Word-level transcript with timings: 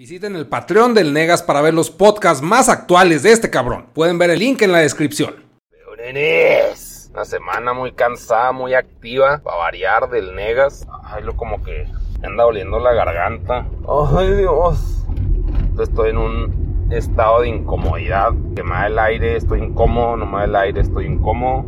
Visiten 0.00 0.34
el 0.34 0.46
Patreon 0.46 0.94
del 0.94 1.12
Negas 1.12 1.42
para 1.42 1.60
ver 1.60 1.74
los 1.74 1.90
podcasts 1.90 2.42
más 2.42 2.70
actuales 2.70 3.22
de 3.22 3.32
este 3.32 3.50
cabrón. 3.50 3.84
Pueden 3.92 4.16
ver 4.16 4.30
el 4.30 4.38
link 4.38 4.62
en 4.62 4.72
la 4.72 4.78
descripción. 4.78 5.34
Nenes, 5.98 7.10
una 7.12 7.26
semana 7.26 7.74
muy 7.74 7.92
cansada, 7.92 8.50
muy 8.52 8.72
activa, 8.72 9.42
para 9.44 9.58
variar 9.58 10.08
del 10.08 10.34
Negas. 10.34 10.88
Ay, 11.04 11.22
lo 11.22 11.36
como 11.36 11.62
que 11.62 11.86
me 12.18 12.28
anda 12.28 12.44
doliendo 12.44 12.78
la 12.78 12.94
garganta. 12.94 13.66
Ay, 14.16 14.36
Dios. 14.36 15.04
Estoy 15.78 16.08
en 16.08 16.16
un 16.16 16.88
estado 16.90 17.42
de 17.42 17.48
incomodidad. 17.50 18.30
Que 18.56 18.62
me 18.62 18.70
da 18.70 18.86
el 18.86 18.98
aire, 18.98 19.36
estoy 19.36 19.60
incómodo, 19.60 20.16
no 20.16 20.24
me 20.24 20.38
da 20.38 20.44
el 20.44 20.56
aire, 20.56 20.80
estoy 20.80 21.04
incómodo. 21.04 21.66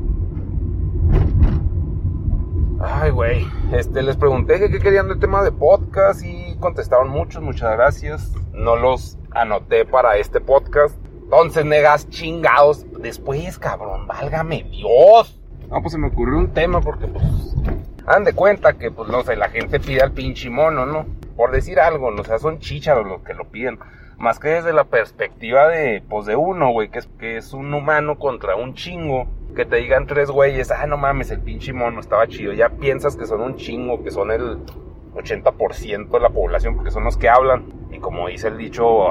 Ay, 2.81 3.11
güey. 3.11 3.47
Este, 3.75 4.03
les 4.03 4.17
pregunté 4.17 4.59
qué 4.59 4.79
querían 4.79 5.09
del 5.09 5.19
tema 5.19 5.43
de 5.43 5.53
podcast 5.53 6.25
y 6.25 6.42
contestaron 6.63 7.11
muchos, 7.11 7.43
muchas 7.43 7.73
gracias. 7.73 8.33
No 8.55 8.77
los 8.77 9.19
anoté 9.33 9.85
para 9.85 10.17
este 10.17 10.41
podcast. 10.41 10.97
Entonces, 11.25 11.67
negas 11.67 12.09
chingados. 12.09 12.87
Después, 12.99 13.59
cabrón, 13.59 14.07
válgame 14.07 14.63
Dios. 14.71 15.39
No, 15.69 15.83
pues 15.83 15.93
se 15.93 15.99
me 15.99 16.09
ocurrió 16.09 16.39
un 16.39 16.53
tema 16.53 16.81
porque, 16.81 17.07
pues, 17.07 17.25
hagan 18.07 18.25
de 18.25 18.33
cuenta 18.33 18.75
que, 18.75 18.91
pues, 18.91 19.11
no 19.11 19.23
sé, 19.23 19.37
la 19.37 19.51
gente 19.51 19.81
pide 19.81 20.01
al 20.01 20.13
pinche 20.13 20.49
mono, 20.49 20.87
¿no? 20.87 21.07
Por 21.37 21.51
decir 21.51 21.81
algo, 21.81 22.09
o 22.09 22.25
sea, 22.25 22.39
son 22.39 22.59
chícharos 22.59 23.07
los 23.07 23.23
que 23.23 23.35
lo 23.35 23.51
piden. 23.51 23.79
Más 24.17 24.39
que 24.39 24.49
desde 24.49 24.73
la 24.73 24.85
perspectiva 24.85 25.69
de, 25.69 26.03
pues, 26.09 26.27
de 26.27 26.37
uno, 26.37 26.71
güey, 26.71 26.91
que 26.91 27.01
es, 27.01 27.09
que 27.19 27.37
es 27.37 27.53
un 27.53 27.75
humano 27.75 28.19
contra 28.19 28.55
un 28.57 28.75
chingo 28.75 29.27
que 29.57 29.67
te 29.67 29.77
digan 29.77 30.07
tres 30.07 30.31
güeyes, 30.31 30.71
ah, 30.71 30.87
no 30.87 30.97
mames, 30.97 31.31
el 31.31 31.41
pinche 31.41 31.73
mono 31.73 32.01
estaba 32.01 32.27
chido. 32.29 32.53
Ya 32.53 32.69
piensas 32.71 33.17
que 33.17 33.27
son 33.27 33.41
un 33.41 33.57
chingo, 33.57 34.03
que 34.03 34.11
son 34.11 34.31
el 34.31 34.59
80% 35.15 36.09
de 36.09 36.21
la 36.21 36.31
población, 36.31 36.77
porque 36.77 36.91
son 36.91 37.05
los 37.05 37.17
que 37.17 37.29
hablan. 37.29 37.73
Y 37.91 37.99
como 37.99 38.29
dice 38.29 38.49
el 38.49 38.59
dicho, 38.59 39.09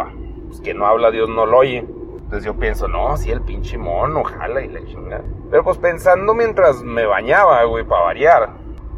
pues 0.47 0.61
que 0.61 0.73
no 0.73 0.85
habla, 0.85 1.11
Dios 1.11 1.29
no 1.29 1.45
lo 1.45 1.59
oye. 1.59 1.79
Entonces 1.79 2.45
yo 2.45 2.57
pienso, 2.57 2.87
no, 2.87 3.17
sí, 3.17 3.29
el 3.29 3.41
pinche 3.41 3.77
mono, 3.77 4.21
ojalá 4.21 4.61
y 4.61 4.69
la 4.69 4.83
chingada. 4.85 5.23
Pero 5.49 5.63
pues 5.63 5.77
pensando 5.77 6.33
mientras 6.33 6.81
me 6.81 7.05
bañaba, 7.05 7.63
güey, 7.65 7.83
para 7.83 8.03
variar. 8.03 8.49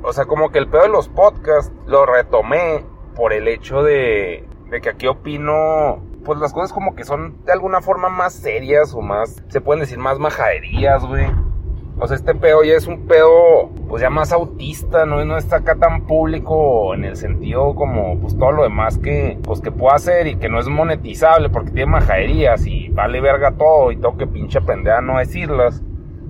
O 0.03 0.13
sea, 0.13 0.25
como 0.25 0.51
que 0.51 0.59
el 0.59 0.67
pedo 0.67 0.83
de 0.83 0.89
los 0.89 1.09
podcasts 1.09 1.73
lo 1.87 2.05
retomé 2.05 2.85
por 3.15 3.33
el 3.33 3.47
hecho 3.47 3.81
de, 3.81 4.47
de 4.69 4.81
que 4.81 4.89
aquí 4.89 5.07
opino 5.07 6.01
pues 6.23 6.39
las 6.39 6.53
cosas 6.53 6.71
como 6.71 6.95
que 6.95 7.03
son 7.03 7.43
de 7.45 7.51
alguna 7.51 7.81
forma 7.81 8.09
más 8.09 8.33
serias 8.33 8.93
o 8.93 9.01
más, 9.01 9.43
se 9.49 9.61
pueden 9.61 9.81
decir 9.81 9.97
más 9.97 10.19
majaderías, 10.19 11.05
güey. 11.05 11.27
Sea, 12.07 12.17
este 12.17 12.35
pedo 12.35 12.63
ya 12.63 12.73
es 12.75 12.87
un 12.87 13.07
pedo, 13.07 13.69
pues 13.87 14.01
ya 14.01 14.09
más 14.09 14.31
autista, 14.31 15.05
¿no? 15.05 15.23
No 15.23 15.37
está 15.37 15.57
acá 15.57 15.75
tan 15.75 16.05
público 16.05 16.93
en 16.93 17.05
el 17.05 17.15
sentido 17.15 17.75
como, 17.75 18.19
pues 18.19 18.37
todo 18.37 18.51
lo 18.51 18.63
demás 18.63 18.97
que, 18.97 19.37
pues 19.43 19.61
que 19.61 19.71
hacer 19.91 20.27
y 20.27 20.35
que 20.35 20.49
no 20.49 20.59
es 20.59 20.67
monetizable 20.67 21.49
porque 21.49 21.71
tiene 21.71 21.91
majaderías 21.91 22.65
y 22.65 22.89
vale 22.89 23.21
verga 23.21 23.51
todo 23.51 23.91
y 23.91 23.95
tengo 23.95 24.17
que 24.17 24.27
pinche 24.27 24.59
aprender 24.59 24.93
a 24.93 25.01
no 25.01 25.17
decirlas. 25.17 25.81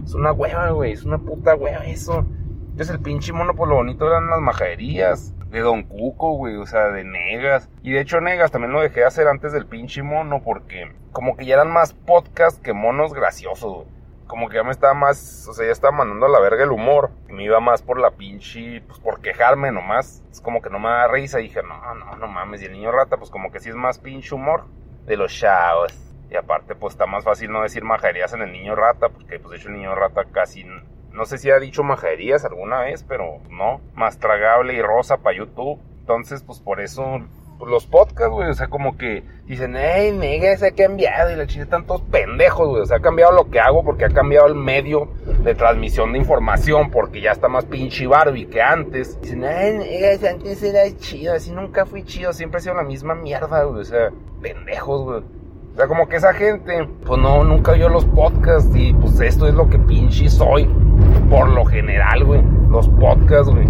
Es 0.04 0.14
una 0.14 0.32
hueva, 0.32 0.70
güey, 0.72 0.92
es 0.92 1.06
una 1.06 1.18
puta 1.18 1.56
hueva 1.56 1.86
eso. 1.86 2.26
Entonces 2.72 2.90
el 2.90 3.02
pinche 3.02 3.34
mono, 3.34 3.54
pues 3.56 3.70
lo 3.70 3.76
bonito 3.76 4.08
eran 4.08 4.30
las 4.30 4.42
majaderías 4.42 5.34
de 5.50 5.60
Don 5.60 5.84
Cuco, 5.84 6.36
güey, 6.36 6.56
o 6.58 6.66
sea, 6.66 6.90
de 6.90 7.04
Negas. 7.04 7.70
Y 7.84 7.92
de 7.92 8.02
hecho 8.02 8.20
Negas 8.20 8.52
también 8.52 8.74
lo 8.74 8.82
dejé 8.82 9.02
de 9.02 9.06
hacer 9.06 9.28
antes 9.28 9.54
del 9.54 9.68
pinche 9.68 10.04
mono 10.04 10.42
porque 10.44 10.92
como 11.12 11.38
que 11.38 11.46
ya 11.46 11.54
eran 11.54 11.72
más 11.72 11.94
podcast 11.94 12.62
que 12.62 12.74
monos 12.74 13.14
graciosos, 13.14 13.74
güey. 13.74 13.93
Como 14.34 14.50
que 14.50 14.56
ya 14.56 14.64
me 14.64 14.72
estaba 14.72 14.96
más, 14.96 15.48
o 15.48 15.54
sea, 15.54 15.68
ya 15.68 15.72
estaba 15.72 15.96
mandando 15.96 16.26
a 16.26 16.30
la 16.30 16.40
verga 16.40 16.64
el 16.64 16.72
humor. 16.72 17.12
Me 17.28 17.44
iba 17.44 17.60
más 17.60 17.84
por 17.84 18.00
la 18.00 18.10
pinche, 18.10 18.82
pues 18.82 18.98
por 18.98 19.22
quejarme 19.22 19.72
nomás. 19.72 20.24
Es 20.32 20.42
como 20.42 20.60
que 20.60 20.72
no 20.72 20.80
me 20.80 20.90
da 20.90 21.08
risa. 21.08 21.40
Y 21.40 21.44
dije, 21.44 21.62
no, 21.62 21.94
no, 21.94 22.16
no 22.16 22.28
mames. 22.28 22.64
Y 22.64 22.66
el 22.66 22.72
niño 22.72 22.92
rata, 22.92 23.18
pues 23.18 23.30
como 23.30 23.52
que 23.52 23.60
sí 23.60 23.70
es 23.70 23.76
más 23.76 24.00
pinche 24.00 24.34
humor 24.34 24.64
de 25.06 25.18
los 25.18 25.32
chavos. 25.32 25.94
Y 26.32 26.36
aparte, 26.36 26.74
pues 26.74 26.96
está 26.96 27.06
más 27.06 27.24
fácil 27.24 27.52
no 27.52 27.62
decir 27.62 27.84
majaderías 27.84 28.34
en 28.34 28.42
el 28.42 28.52
niño 28.52 28.74
rata, 28.74 29.10
porque 29.10 29.38
pues 29.38 29.52
de 29.52 29.58
hecho 29.58 29.68
el 29.68 29.76
niño 29.76 29.94
rata 29.94 30.26
casi 30.32 30.66
no 31.12 31.26
sé 31.26 31.38
si 31.38 31.52
ha 31.52 31.60
dicho 31.60 31.84
majaderías 31.84 32.44
alguna 32.44 32.80
vez, 32.80 33.06
pero 33.08 33.38
no. 33.52 33.82
Más 33.94 34.18
tragable 34.18 34.74
y 34.74 34.82
rosa 34.82 35.18
para 35.18 35.38
YouTube. 35.38 35.80
Entonces, 36.00 36.42
pues 36.42 36.60
por 36.60 36.82
eso 36.82 37.22
pues, 37.64 37.72
los 37.72 37.86
podcasts, 37.86 38.34
güey, 38.34 38.50
o 38.50 38.54
sea, 38.54 38.68
como 38.68 38.98
que 38.98 39.24
dicen, 39.46 39.74
hey, 39.78 40.12
nega, 40.12 40.58
se 40.58 40.68
ha 40.68 40.72
cambiado 40.72 41.32
y 41.32 41.38
la 41.38 41.48
chingada 41.48 41.64
están 41.64 41.86
todos 41.86 42.02
pendejos, 42.02 42.68
güey, 42.68 42.82
o 42.82 42.86
sea, 42.86 42.98
ha 42.98 43.00
cambiado 43.00 43.32
lo 43.32 43.50
que 43.50 43.58
hago 43.58 43.86
porque 43.86 44.04
ha 44.04 44.10
cambiado 44.10 44.48
el 44.48 44.56
medio 44.56 45.08
de 45.46 45.56
transmisión 45.56 46.12
de 46.12 46.20
información 46.20 46.92
porque 46.92 47.22
ya 47.22 47.32
está 47.32 47.48
más 47.48 47.64
pinche 47.64 48.06
Barbie 48.06 48.48
que 48.48 48.62
antes. 48.62 49.18
Dicen, 49.22 49.46
ay, 49.46 49.78
nega, 49.78 50.30
antes 50.30 50.62
era 50.62 50.82
chido, 50.98 51.34
así 51.34 51.52
nunca 51.52 51.86
fui 51.86 52.04
chido, 52.04 52.34
siempre 52.34 52.58
ha 52.58 52.62
sido 52.62 52.76
la 52.76 52.84
misma 52.84 53.16
mierda, 53.16 53.64
güey, 53.64 53.80
o 53.80 53.86
sea, 53.86 54.12
pendejos, 54.42 55.04
güey. 55.06 55.24
O 55.74 55.76
sea, 55.78 55.88
como 55.88 56.08
que 56.10 56.18
esa 56.18 56.34
gente, 56.34 56.86
pues 57.06 57.22
no, 57.22 57.46
nunca 57.46 57.72
oyó 57.72 57.88
los 57.88 58.04
podcasts 58.06 58.76
y 58.76 58.92
pues 58.94 59.20
esto 59.22 59.48
es 59.48 59.54
lo 59.54 59.70
que 59.70 59.80
pinche 59.80 60.30
soy. 60.30 60.70
Por 61.30 61.50
lo 61.50 61.64
general, 61.66 62.26
güey. 62.26 62.44
Los 62.70 62.90
podcasts, 62.90 63.50
güey. 63.50 63.66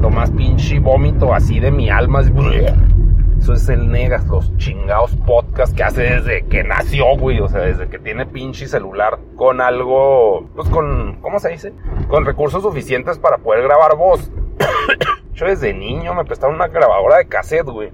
Lo 0.00 0.08
más 0.08 0.30
pinche 0.30 0.78
vómito 0.78 1.34
así 1.34 1.58
de 1.58 1.70
mi 1.70 1.90
alma. 1.90 2.22
Eso 3.38 3.52
es 3.52 3.68
el 3.68 3.90
negas, 3.90 4.26
los 4.26 4.56
chingados 4.58 5.16
podcasts 5.26 5.74
que 5.74 5.82
hace 5.82 6.02
desde 6.02 6.46
que 6.46 6.64
nació, 6.64 7.16
güey. 7.16 7.40
O 7.40 7.48
sea, 7.48 7.60
desde 7.60 7.88
que 7.88 7.98
tiene 7.98 8.26
pinche 8.26 8.66
celular 8.66 9.18
con 9.36 9.60
algo, 9.60 10.48
pues 10.54 10.68
con, 10.68 11.18
¿cómo 11.22 11.38
se 11.38 11.50
dice? 11.50 11.72
Con 12.08 12.24
recursos 12.24 12.62
suficientes 12.62 13.18
para 13.18 13.38
poder 13.38 13.62
grabar 13.62 13.96
voz. 13.96 14.30
Yo 15.34 15.46
desde 15.46 15.72
niño 15.72 16.14
me 16.14 16.24
prestaba 16.24 16.52
una 16.52 16.68
grabadora 16.68 17.18
de 17.18 17.28
cassette, 17.28 17.68
güey. 17.68 17.92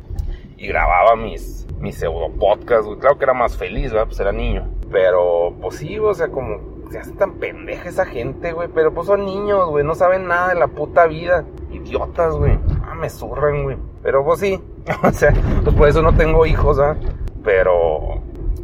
Y 0.57 0.67
grababa 0.69 1.15
mis 1.15 1.65
mi 1.79 1.93
pseudo 1.93 2.31
podcast, 2.33 2.87
güey. 2.87 2.99
Claro 2.99 3.19
que 3.19 3.25
era 3.25 3.35
más 3.35 3.57
feliz, 3.57 3.93
¿verdad? 3.93 4.07
Pues 4.07 4.19
era 4.19 4.33
niño. 4.33 4.67
Pero, 4.91 5.55
pues 5.61 5.77
sí, 5.77 5.99
o 5.99 6.15
sea, 6.15 6.29
como 6.29 6.59
se 6.91 6.99
hace 6.99 7.13
tan 7.13 7.35
pendeja 7.35 7.91
esa 7.91 8.07
gente, 8.07 8.53
güey. 8.53 8.69
Pero 8.75 8.95
pues 8.95 9.07
son 9.07 9.27
niños, 9.27 9.69
güey. 9.69 9.85
No 9.85 9.95
saben 9.95 10.27
nada 10.27 10.49
de 10.49 10.55
la 10.55 10.69
puta 10.69 11.07
vida. 11.07 11.45
Idiotas, 11.71 12.35
güey. 12.35 12.59
Ah, 12.87 12.95
me 12.95 13.11
zurran, 13.11 13.65
güey. 13.65 13.77
Pero 14.03 14.25
pues 14.25 14.41
sí. 14.41 14.59
o 15.03 15.13
sea, 15.13 15.33
pues 15.63 15.75
por 15.75 15.89
eso 15.89 16.03
no 16.03 16.15
tengo 16.15 16.45
hijos, 16.47 16.79
¿ah? 16.79 16.97
Pero 17.43 18.23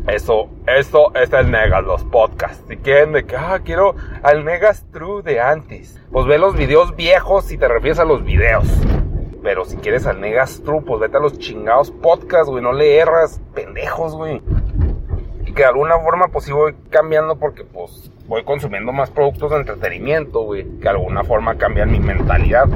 eso, 0.09 0.49
eso 0.67 1.15
es 1.15 1.33
el 1.33 1.51
Negas, 1.51 1.85
los 1.85 2.05
podcasts. 2.05 2.65
Si 2.69 2.77
quieren 2.77 3.13
de 3.13 3.25
que, 3.25 3.37
ah, 3.37 3.61
quiero 3.65 3.95
al 4.23 4.45
Negas 4.45 4.85
True 4.93 5.23
de 5.23 5.41
antes. 5.41 6.01
Pues 6.11 6.27
ve 6.27 6.39
los 6.39 6.57
videos 6.57 6.97
viejos 6.97 7.45
si 7.45 7.57
te 7.57 7.69
refieres 7.69 7.99
a 7.99 8.05
los 8.05 8.25
videos. 8.25 8.67
Pero 9.43 9.65
si 9.65 9.77
quieres 9.77 10.07
al 10.07 10.21
Negas 10.21 10.63
True, 10.65 10.83
pues 10.83 11.01
vete 11.01 11.17
a 11.17 11.21
los 11.21 11.39
chingados 11.39 11.91
podcasts, 11.91 12.51
güey. 12.51 12.63
No 12.63 12.73
le 12.73 12.97
erras, 12.97 13.41
pendejos, 13.55 14.15
güey. 14.15 14.43
Y 15.47 15.53
que 15.53 15.63
de 15.63 15.69
alguna 15.69 15.99
forma, 15.99 16.29
pues 16.29 16.45
sí 16.45 16.53
voy 16.53 16.75
cambiando 16.91 17.39
porque, 17.39 17.65
pues, 17.65 18.11
voy 18.27 18.45
consumiendo 18.45 18.93
más 18.93 19.11
productos 19.11 19.51
de 19.51 19.59
entretenimiento, 19.59 20.43
güey. 20.43 20.65
Que 20.65 20.85
de 20.85 20.91
alguna 20.91 21.25
forma 21.25 21.57
cambian 21.57 21.91
mi 21.91 22.01
mentalidad. 22.01 22.69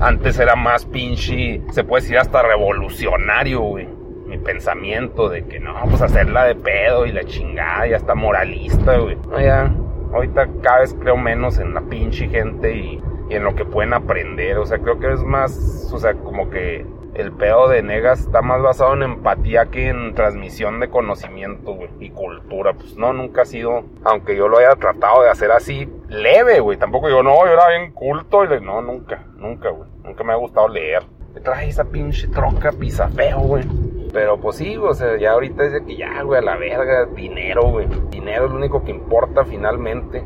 Antes 0.00 0.38
era 0.38 0.56
más 0.56 0.86
pinche, 0.86 1.60
se 1.70 1.84
puede 1.84 2.02
decir 2.02 2.18
hasta 2.18 2.42
revolucionario, 2.42 3.60
güey. 3.60 3.88
Mi 4.26 4.38
pensamiento 4.38 5.28
de 5.28 5.44
que 5.46 5.58
no, 5.58 5.74
pues 5.88 6.02
hacerla 6.02 6.44
de 6.44 6.54
pedo 6.54 7.04
y 7.04 7.12
la 7.12 7.24
chingada 7.24 7.88
y 7.88 7.92
hasta 7.94 8.14
moralista, 8.14 8.96
güey. 8.96 9.16
No, 9.28 9.40
ya, 9.40 9.72
ahorita 10.12 10.48
cada 10.62 10.80
vez 10.80 10.94
creo 11.00 11.16
menos 11.16 11.58
en 11.58 11.74
la 11.74 11.80
pinche 11.82 12.28
gente 12.28 12.76
y 12.76 13.02
y 13.30 13.36
en 13.36 13.44
lo 13.44 13.54
que 13.54 13.64
pueden 13.64 13.94
aprender. 13.94 14.58
O 14.58 14.66
sea, 14.66 14.78
creo 14.78 14.98
que 14.98 15.12
es 15.12 15.22
más, 15.22 15.90
o 15.92 15.98
sea, 15.98 16.14
como 16.14 16.50
que 16.50 16.84
el 17.20 17.32
pedo 17.32 17.68
de 17.68 17.82
Negas 17.82 18.20
está 18.20 18.42
más 18.42 18.62
basado 18.62 18.94
en 18.94 19.02
empatía 19.02 19.66
que 19.66 19.88
en 19.88 20.14
transmisión 20.14 20.80
de 20.80 20.88
conocimiento, 20.88 21.76
y 21.98 22.10
cultura. 22.10 22.72
Pues 22.72 22.96
no, 22.96 23.12
nunca 23.12 23.42
ha 23.42 23.44
sido, 23.46 23.84
aunque 24.04 24.36
yo 24.36 24.48
lo 24.48 24.58
haya 24.58 24.74
tratado 24.76 25.22
de 25.22 25.30
hacer 25.30 25.52
así, 25.52 25.88
leve, 26.08 26.60
güey. 26.60 26.78
Tampoco 26.78 27.08
digo, 27.08 27.22
no, 27.22 27.46
yo 27.46 27.52
era 27.52 27.68
bien 27.68 27.92
culto. 27.92 28.44
Y 28.44 28.48
le, 28.48 28.60
no, 28.60 28.80
nunca, 28.80 29.24
nunca, 29.36 29.70
güey. 29.70 29.88
Nunca 30.04 30.24
me 30.24 30.32
ha 30.32 30.36
gustado 30.36 30.68
leer. 30.68 31.02
Me 31.34 31.68
esa 31.68 31.84
pinche 31.84 32.26
troca 32.28 32.72
pisa 32.72 33.08
feo, 33.08 33.38
güey. 33.40 33.64
Pero 34.12 34.38
pues 34.40 34.56
sí, 34.56 34.76
o 34.76 34.92
sea, 34.92 35.16
ya 35.16 35.32
ahorita 35.32 35.62
de 35.68 35.84
que 35.84 35.96
ya, 35.96 36.22
güey, 36.22 36.40
a 36.40 36.42
la 36.42 36.56
verga, 36.56 37.06
dinero, 37.06 37.62
güey. 37.68 37.86
Dinero 38.10 38.46
es 38.46 38.50
lo 38.50 38.56
único 38.56 38.82
que 38.82 38.90
importa 38.90 39.44
finalmente. 39.44 40.24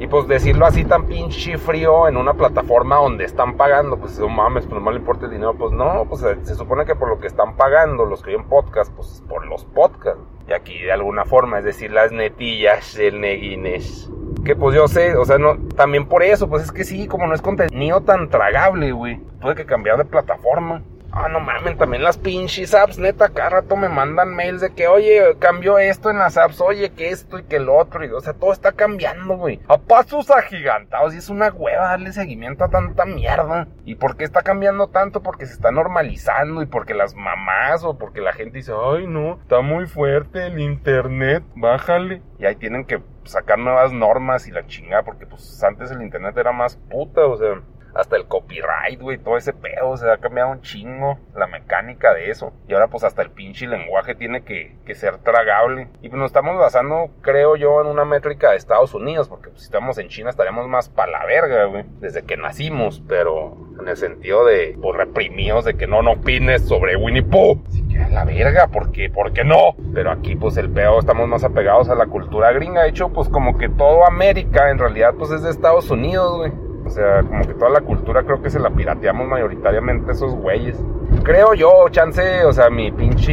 Y 0.00 0.06
pues 0.06 0.26
decirlo 0.26 0.64
así 0.64 0.86
tan 0.86 1.04
pinche 1.04 1.58
frío 1.58 2.08
en 2.08 2.16
una 2.16 2.32
plataforma 2.32 2.96
donde 2.96 3.26
están 3.26 3.58
pagando, 3.58 3.98
pues 3.98 4.18
no 4.18 4.30
mames, 4.30 4.66
pues 4.66 4.82
no 4.82 4.90
le 4.90 4.96
importa 4.96 5.26
el 5.26 5.32
dinero, 5.32 5.54
pues 5.54 5.72
no, 5.72 6.06
pues 6.08 6.22
se, 6.22 6.54
supone 6.54 6.86
que 6.86 6.94
por 6.94 7.10
lo 7.10 7.20
que 7.20 7.26
están 7.26 7.54
pagando 7.54 8.06
los 8.06 8.22
que 8.22 8.34
oyen 8.34 8.48
podcast, 8.48 8.90
pues 8.94 9.22
por 9.28 9.46
los 9.46 9.66
podcasts. 9.66 10.22
Y 10.48 10.54
aquí 10.54 10.78
de 10.78 10.90
alguna 10.90 11.26
forma, 11.26 11.58
es 11.58 11.66
decir, 11.66 11.90
las 11.90 12.12
netillas 12.12 12.94
del 12.96 13.20
neguines. 13.20 14.10
Que 14.42 14.56
pues 14.56 14.74
yo 14.74 14.88
sé, 14.88 15.14
o 15.16 15.26
sea, 15.26 15.36
no, 15.36 15.58
también 15.76 16.06
por 16.06 16.22
eso, 16.22 16.48
pues 16.48 16.62
es 16.62 16.72
que 16.72 16.84
sí, 16.84 17.06
como 17.06 17.26
no 17.26 17.34
es 17.34 17.42
contenido 17.42 18.00
tan 18.00 18.30
tragable, 18.30 18.92
güey, 18.92 19.20
tuve 19.42 19.54
que 19.54 19.66
cambiar 19.66 19.98
de 19.98 20.06
plataforma. 20.06 20.82
Ah, 21.12 21.28
no 21.28 21.40
mamen, 21.40 21.76
también 21.76 22.04
las 22.04 22.18
pinches 22.18 22.72
apps, 22.72 22.98
neta, 22.98 23.30
cada 23.30 23.50
rato 23.50 23.74
me 23.74 23.88
mandan 23.88 24.32
mails 24.32 24.60
de 24.60 24.72
que, 24.72 24.86
oye, 24.86 25.36
cambió 25.40 25.78
esto 25.78 26.08
en 26.10 26.18
las 26.18 26.36
apps, 26.36 26.60
oye, 26.60 26.90
que 26.90 27.10
esto 27.10 27.40
y 27.40 27.42
que 27.42 27.56
el 27.56 27.68
otro, 27.68 28.04
y, 28.04 28.10
o 28.10 28.20
sea, 28.20 28.32
todo 28.32 28.52
está 28.52 28.70
cambiando, 28.72 29.36
güey. 29.36 29.60
A 29.66 29.76
pasos 29.78 30.30
agigantados, 30.30 31.12
y 31.12 31.18
es 31.18 31.28
una 31.28 31.48
hueva 31.48 31.88
darle 31.88 32.12
seguimiento 32.12 32.62
a 32.62 32.68
tanta 32.68 33.06
mierda. 33.06 33.66
¿Y 33.84 33.96
por 33.96 34.16
qué 34.16 34.22
está 34.22 34.42
cambiando 34.42 34.86
tanto? 34.86 35.20
Porque 35.20 35.46
se 35.46 35.54
está 35.54 35.72
normalizando 35.72 36.62
y 36.62 36.66
porque 36.66 36.94
las 36.94 37.16
mamás 37.16 37.82
o 37.82 37.98
porque 37.98 38.20
la 38.20 38.32
gente 38.32 38.58
dice, 38.58 38.72
ay, 38.72 39.08
no, 39.08 39.40
está 39.42 39.62
muy 39.62 39.86
fuerte 39.86 40.46
el 40.46 40.60
internet, 40.60 41.42
bájale. 41.56 42.22
Y 42.38 42.46
ahí 42.46 42.54
tienen 42.54 42.84
que 42.84 43.02
sacar 43.24 43.58
nuevas 43.58 43.92
normas 43.92 44.46
y 44.46 44.52
la 44.52 44.64
chingada, 44.66 45.02
porque 45.02 45.26
pues 45.26 45.62
antes 45.64 45.90
el 45.90 46.02
internet 46.02 46.36
era 46.36 46.52
más 46.52 46.76
puta, 46.76 47.26
o 47.26 47.36
sea 47.36 47.60
hasta 47.94 48.16
el 48.16 48.26
copyright, 48.26 49.00
güey, 49.00 49.18
todo 49.18 49.36
ese 49.36 49.52
pedo, 49.52 49.96
se 49.96 50.10
ha 50.10 50.18
cambiado 50.18 50.50
un 50.50 50.60
chingo 50.62 51.18
la 51.34 51.46
mecánica 51.46 52.14
de 52.14 52.30
eso. 52.30 52.52
Y 52.68 52.74
ahora 52.74 52.88
pues 52.88 53.04
hasta 53.04 53.22
el 53.22 53.30
pinche 53.30 53.66
lenguaje 53.66 54.14
tiene 54.14 54.42
que, 54.42 54.78
ser 54.90 55.18
tragable. 55.18 55.86
Y 56.02 56.08
pues 56.08 56.18
nos 56.18 56.26
estamos 56.26 56.58
basando, 56.58 57.10
creo 57.22 57.54
yo, 57.54 57.80
en 57.80 57.86
una 57.86 58.04
métrica 58.04 58.50
de 58.50 58.56
Estados 58.56 58.92
Unidos, 58.92 59.28
porque 59.28 59.50
pues, 59.50 59.60
si 59.60 59.66
estamos 59.66 59.96
en 59.98 60.08
China 60.08 60.30
estaríamos 60.30 60.66
más 60.66 60.88
pa' 60.88 61.06
la 61.06 61.24
verga, 61.24 61.66
güey, 61.66 61.84
desde 62.00 62.24
que 62.24 62.36
nacimos, 62.36 63.00
pero 63.06 63.56
en 63.80 63.86
el 63.86 63.96
sentido 63.96 64.44
de, 64.44 64.76
pues 64.82 64.96
reprimidos, 64.96 65.64
de 65.64 65.74
que 65.74 65.86
no 65.86 66.02
no 66.02 66.12
opines 66.12 66.66
sobre 66.66 66.96
Winnie 66.96 67.22
Pooh. 67.22 67.62
Así 67.68 67.86
que 67.88 67.98
a 67.98 68.08
la 68.08 68.24
verga, 68.24 68.66
¿por? 68.66 68.90
¿Por 69.14 69.32
qué 69.32 69.44
no? 69.44 69.76
Pero 69.94 70.10
aquí 70.10 70.34
pues 70.34 70.56
el 70.56 70.70
pedo 70.70 70.98
estamos 70.98 71.28
más 71.28 71.44
apegados 71.44 71.88
a 71.88 71.94
la 71.94 72.06
cultura 72.06 72.52
gringa. 72.52 72.82
De 72.82 72.88
hecho, 72.88 73.10
pues 73.10 73.28
como 73.28 73.56
que 73.56 73.68
todo 73.68 74.06
América 74.06 74.70
en 74.70 74.78
realidad 74.78 75.14
pues 75.16 75.30
es 75.30 75.42
de 75.42 75.50
Estados 75.50 75.90
Unidos, 75.90 76.38
güey. 76.38 76.69
O 76.90 76.92
sea, 76.92 77.22
como 77.22 77.46
que 77.46 77.54
toda 77.54 77.70
la 77.70 77.82
cultura 77.82 78.24
creo 78.24 78.42
que 78.42 78.50
se 78.50 78.58
la 78.58 78.68
pirateamos 78.68 79.28
mayoritariamente 79.28 80.10
esos 80.10 80.34
güeyes. 80.34 80.76
Creo 81.22 81.54
yo, 81.54 81.88
chance, 81.90 82.44
o 82.44 82.52
sea, 82.52 82.68
mi 82.68 82.90
pinche 82.90 83.32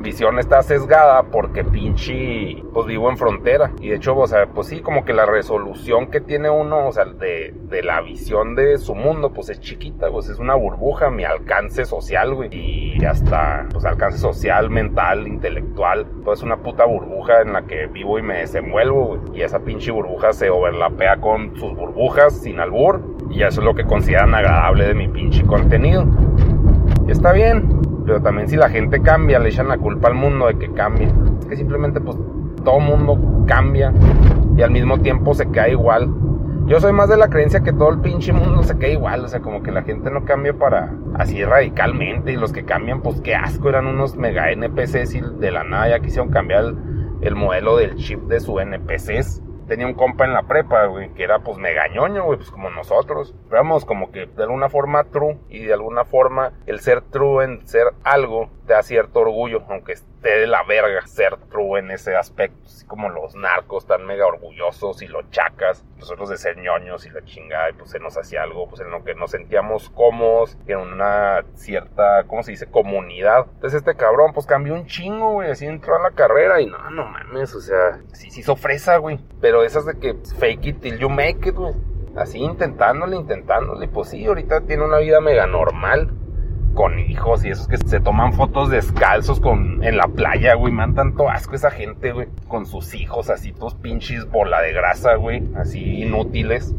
visión 0.00 0.38
está 0.38 0.62
sesgada 0.62 1.22
porque 1.24 1.64
pinche, 1.64 2.62
pues 2.72 2.86
vivo 2.86 3.10
en 3.10 3.16
frontera. 3.16 3.72
Y 3.80 3.90
de 3.90 3.96
hecho, 3.96 4.16
o 4.16 4.26
sea, 4.26 4.46
pues 4.46 4.68
sí, 4.68 4.80
como 4.80 5.04
que 5.04 5.12
la 5.12 5.26
resolución 5.26 6.10
que 6.10 6.20
tiene 6.20 6.50
uno, 6.50 6.88
o 6.88 6.92
sea, 6.92 7.04
de, 7.04 7.54
la 7.82 8.00
visión 8.00 8.54
de 8.54 8.78
su 8.78 8.94
mundo, 8.94 9.32
pues 9.32 9.48
es 9.50 9.60
chiquita, 9.60 10.10
pues 10.10 10.28
es 10.28 10.38
una 10.38 10.54
burbuja, 10.54 11.10
mi 11.10 11.24
alcance 11.24 11.84
social, 11.84 12.34
güey. 12.34 12.50
Y 12.52 13.04
hasta, 13.04 13.66
pues 13.72 13.84
alcance 13.84 14.18
social, 14.18 14.70
mental, 14.70 15.26
intelectual, 15.26 16.06
pues 16.24 16.40
es 16.40 16.44
una 16.44 16.56
puta 16.58 16.84
burbuja 16.84 17.42
en 17.42 17.52
la 17.52 17.62
que 17.62 17.86
vivo 17.86 18.18
y 18.18 18.22
me 18.22 18.38
desenvuelvo, 18.38 19.06
güey. 19.06 19.38
Y 19.38 19.42
esa 19.42 19.60
pinche 19.60 19.90
burbuja 19.90 20.32
se 20.32 20.50
overlapea 20.50 21.20
con 21.20 21.56
sus 21.56 21.74
burbujas 21.74 22.40
sin 22.40 22.60
albur. 22.60 23.00
Y 23.30 23.42
eso 23.42 23.60
es 23.60 23.64
lo 23.64 23.74
que 23.74 23.84
consideran 23.84 24.34
agradable 24.34 24.86
de 24.86 24.94
mi 24.94 25.08
pinche 25.08 25.44
contenido. 25.44 26.04
Está 27.08 27.32
bien, 27.32 27.80
pero 28.10 28.22
también 28.22 28.48
si 28.48 28.56
la 28.56 28.68
gente 28.68 29.00
cambia, 29.02 29.38
le 29.38 29.50
echan 29.50 29.68
la 29.68 29.78
culpa 29.78 30.08
al 30.08 30.16
mundo 30.16 30.48
de 30.48 30.58
que 30.58 30.72
cambie. 30.72 31.06
Es 31.42 31.46
que 31.46 31.54
simplemente 31.54 32.00
pues 32.00 32.18
todo 32.64 32.80
mundo 32.80 33.44
cambia 33.46 33.92
y 34.56 34.62
al 34.62 34.72
mismo 34.72 34.98
tiempo 34.98 35.32
se 35.32 35.48
cae 35.48 35.70
igual. 35.70 36.12
Yo 36.66 36.80
soy 36.80 36.92
más 36.92 37.08
de 37.08 37.16
la 37.16 37.28
creencia 37.28 37.60
que 37.60 37.72
todo 37.72 37.90
el 37.90 38.00
pinche 38.00 38.32
mundo 38.32 38.64
se 38.64 38.76
cae 38.76 38.94
igual, 38.94 39.24
o 39.24 39.28
sea, 39.28 39.38
como 39.38 39.62
que 39.62 39.70
la 39.70 39.82
gente 39.82 40.10
no 40.10 40.24
cambia 40.24 40.54
para 40.54 40.92
así 41.14 41.44
radicalmente 41.44 42.32
y 42.32 42.36
los 42.36 42.52
que 42.52 42.64
cambian, 42.64 43.00
pues 43.00 43.20
qué 43.20 43.36
asco, 43.36 43.68
eran 43.68 43.86
unos 43.86 44.16
mega 44.16 44.50
NPCs 44.50 45.14
y 45.14 45.20
de 45.38 45.52
la 45.52 45.62
nada 45.62 45.90
ya 45.90 46.00
quisieron 46.00 46.30
cambiar 46.30 46.64
el, 46.64 46.78
el 47.20 47.36
modelo 47.36 47.76
del 47.76 47.94
chip 47.94 48.22
de 48.22 48.40
su 48.40 48.58
NPCs 48.58 49.40
tenía 49.70 49.86
un 49.86 49.94
compa 49.94 50.24
en 50.24 50.32
la 50.32 50.42
prepa, 50.42 50.86
güey, 50.86 51.10
que 51.14 51.22
era 51.22 51.38
pues 51.38 51.56
megañoño, 51.56 52.24
güey, 52.24 52.38
pues 52.38 52.50
como 52.50 52.70
nosotros. 52.70 53.36
Éramos 53.52 53.84
como 53.84 54.10
que 54.10 54.26
de 54.26 54.42
alguna 54.42 54.68
forma 54.68 55.04
true 55.04 55.38
y 55.48 55.60
de 55.60 55.72
alguna 55.72 56.04
forma 56.04 56.54
el 56.66 56.80
ser 56.80 57.02
true 57.02 57.44
en 57.44 57.68
ser 57.68 57.84
algo 58.02 58.50
te 58.66 58.72
da 58.72 58.82
cierto 58.82 59.20
orgullo, 59.20 59.62
aunque 59.68 59.94
de 60.22 60.46
la 60.46 60.62
verga 60.64 61.06
ser 61.06 61.36
true 61.50 61.80
en 61.80 61.90
ese 61.90 62.14
aspecto. 62.16 62.58
Así 62.64 62.86
como 62.86 63.08
los 63.08 63.34
narcos 63.34 63.86
tan 63.86 64.04
mega 64.04 64.26
orgullosos 64.26 65.02
y 65.02 65.06
los 65.06 65.30
chacas, 65.30 65.84
nosotros 65.98 66.28
de 66.28 66.36
ser 66.36 66.58
ñoños 66.58 67.06
y 67.06 67.10
la 67.10 67.24
chingada, 67.24 67.70
y 67.70 67.72
pues 67.74 67.90
se 67.90 68.00
nos 68.00 68.16
hacía 68.16 68.42
algo, 68.42 68.68
pues 68.68 68.80
en 68.80 68.90
lo 68.90 69.02
que 69.04 69.14
nos 69.14 69.30
sentíamos 69.30 69.90
cómodos, 69.90 70.58
en 70.66 70.78
una 70.78 71.44
cierta, 71.54 72.24
¿cómo 72.26 72.42
se 72.42 72.52
dice? 72.52 72.66
Comunidad. 72.66 73.46
Entonces 73.54 73.78
este 73.78 73.96
cabrón 73.96 74.32
pues 74.32 74.46
cambió 74.46 74.74
un 74.74 74.86
chingo, 74.86 75.32
güey, 75.32 75.50
así 75.50 75.66
entró 75.66 75.96
a 75.96 76.02
la 76.02 76.10
carrera 76.10 76.60
y 76.60 76.66
no, 76.66 76.90
no 76.90 77.04
mames, 77.06 77.54
o 77.54 77.60
sea, 77.60 78.00
sí 78.12 78.30
se 78.30 78.40
hizo 78.40 78.56
fresa, 78.56 78.98
güey. 78.98 79.18
Pero 79.40 79.62
esas 79.62 79.86
de 79.86 79.98
que 79.98 80.16
fake 80.38 80.66
it 80.66 80.80
till 80.80 80.98
you 80.98 81.08
make 81.08 81.48
it, 81.48 81.54
güey. 81.54 81.74
Así 82.16 82.38
intentándole, 82.38 83.16
intentándole. 83.16 83.88
Pues 83.88 84.10
sí, 84.10 84.26
ahorita 84.26 84.62
tiene 84.62 84.84
una 84.84 84.98
vida 84.98 85.20
mega 85.20 85.46
normal. 85.46 86.10
Con 86.74 86.98
hijos 86.98 87.44
y 87.44 87.50
esos 87.50 87.66
que 87.68 87.76
se 87.76 88.00
toman 88.00 88.32
fotos 88.32 88.70
descalzos 88.70 89.40
con, 89.40 89.82
en 89.82 89.96
la 89.96 90.06
playa, 90.06 90.54
güey. 90.54 90.72
Me 90.72 90.80
dan 90.80 90.94
tanto 90.94 91.28
asco 91.28 91.54
esa 91.54 91.70
gente, 91.70 92.12
güey. 92.12 92.28
Con 92.48 92.66
sus 92.66 92.94
hijos 92.94 93.30
así, 93.30 93.52
todos 93.52 93.74
pinches 93.74 94.30
bola 94.30 94.60
de 94.62 94.72
grasa, 94.72 95.16
güey. 95.16 95.42
Así 95.56 96.02
inútiles. 96.02 96.74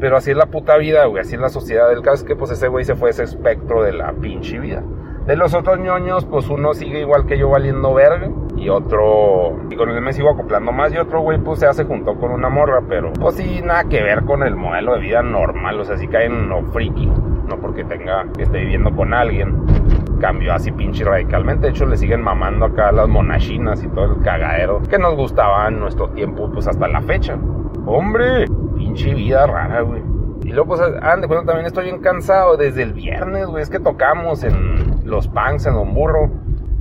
Pero 0.00 0.16
así 0.16 0.32
es 0.32 0.36
la 0.36 0.46
puta 0.46 0.76
vida, 0.76 1.06
güey. 1.06 1.22
Así 1.22 1.34
es 1.34 1.40
la 1.40 1.48
sociedad. 1.48 1.88
del 1.88 2.02
caso 2.02 2.16
es 2.16 2.24
que 2.24 2.36
pues 2.36 2.50
ese 2.50 2.68
güey 2.68 2.84
se 2.84 2.96
fue 2.96 3.10
ese 3.10 3.22
espectro 3.22 3.82
de 3.82 3.92
la 3.92 4.12
pinche 4.12 4.58
vida. 4.58 4.82
De 5.26 5.34
los 5.34 5.54
otros 5.54 5.80
ñoños, 5.80 6.24
pues 6.24 6.48
uno 6.48 6.72
sigue 6.72 7.00
igual 7.00 7.26
que 7.26 7.38
yo 7.38 7.48
valiendo 7.48 7.94
verga. 7.94 8.30
Y 8.56 8.68
otro, 8.68 9.58
y 9.70 9.76
con 9.76 9.90
él 9.90 10.00
me 10.00 10.12
sigo 10.12 10.30
acoplando 10.30 10.70
más. 10.70 10.92
Y 10.92 10.98
otro 10.98 11.20
güey, 11.20 11.38
pues 11.38 11.60
se 11.60 11.66
hace 11.66 11.84
junto 11.84 12.14
con 12.16 12.30
una 12.30 12.48
morra. 12.48 12.82
Pero, 12.88 13.12
pues 13.12 13.36
sí, 13.36 13.60
nada 13.64 13.84
que 13.84 14.02
ver 14.02 14.24
con 14.24 14.42
el 14.42 14.54
modelo 14.54 14.94
de 14.94 15.00
vida 15.00 15.22
normal. 15.22 15.80
O 15.80 15.84
sea, 15.84 15.96
sí 15.96 16.06
cae 16.08 16.26
en 16.26 16.48
lo 16.48 16.62
friki. 16.62 17.10
No 17.48 17.58
porque 17.58 17.84
tenga, 17.84 18.26
esté 18.38 18.60
viviendo 18.60 18.94
con 18.94 19.14
alguien. 19.14 19.64
Cambió 20.20 20.54
así 20.54 20.72
pinche 20.72 21.04
radicalmente. 21.04 21.66
De 21.66 21.70
hecho, 21.70 21.86
le 21.86 21.96
siguen 21.96 22.22
mamando 22.22 22.66
acá 22.66 22.90
las 22.92 23.08
monachinas 23.08 23.82
y 23.84 23.88
todo 23.88 24.16
el 24.16 24.22
cagadero 24.22 24.82
que 24.82 24.98
nos 24.98 25.14
gustaba 25.14 25.68
en 25.68 25.78
nuestro 25.78 26.08
tiempo, 26.10 26.50
pues 26.52 26.66
hasta 26.66 26.88
la 26.88 27.02
fecha. 27.02 27.36
Hombre, 27.84 28.46
pinche 28.76 29.14
vida 29.14 29.46
rara, 29.46 29.82
güey. 29.82 30.02
Y 30.42 30.52
luego, 30.52 30.76
pues, 30.76 30.80
de 30.80 31.26
cuenta, 31.26 31.46
también 31.46 31.66
estoy 31.66 31.84
bien 31.84 32.00
cansado 32.00 32.56
desde 32.56 32.82
el 32.82 32.92
viernes, 32.92 33.46
güey. 33.46 33.62
Es 33.62 33.70
que 33.70 33.80
tocamos 33.80 34.44
en 34.44 35.00
los 35.04 35.28
punks 35.28 35.66
en 35.66 35.74
Don 35.74 35.92
Burro. 35.92 36.30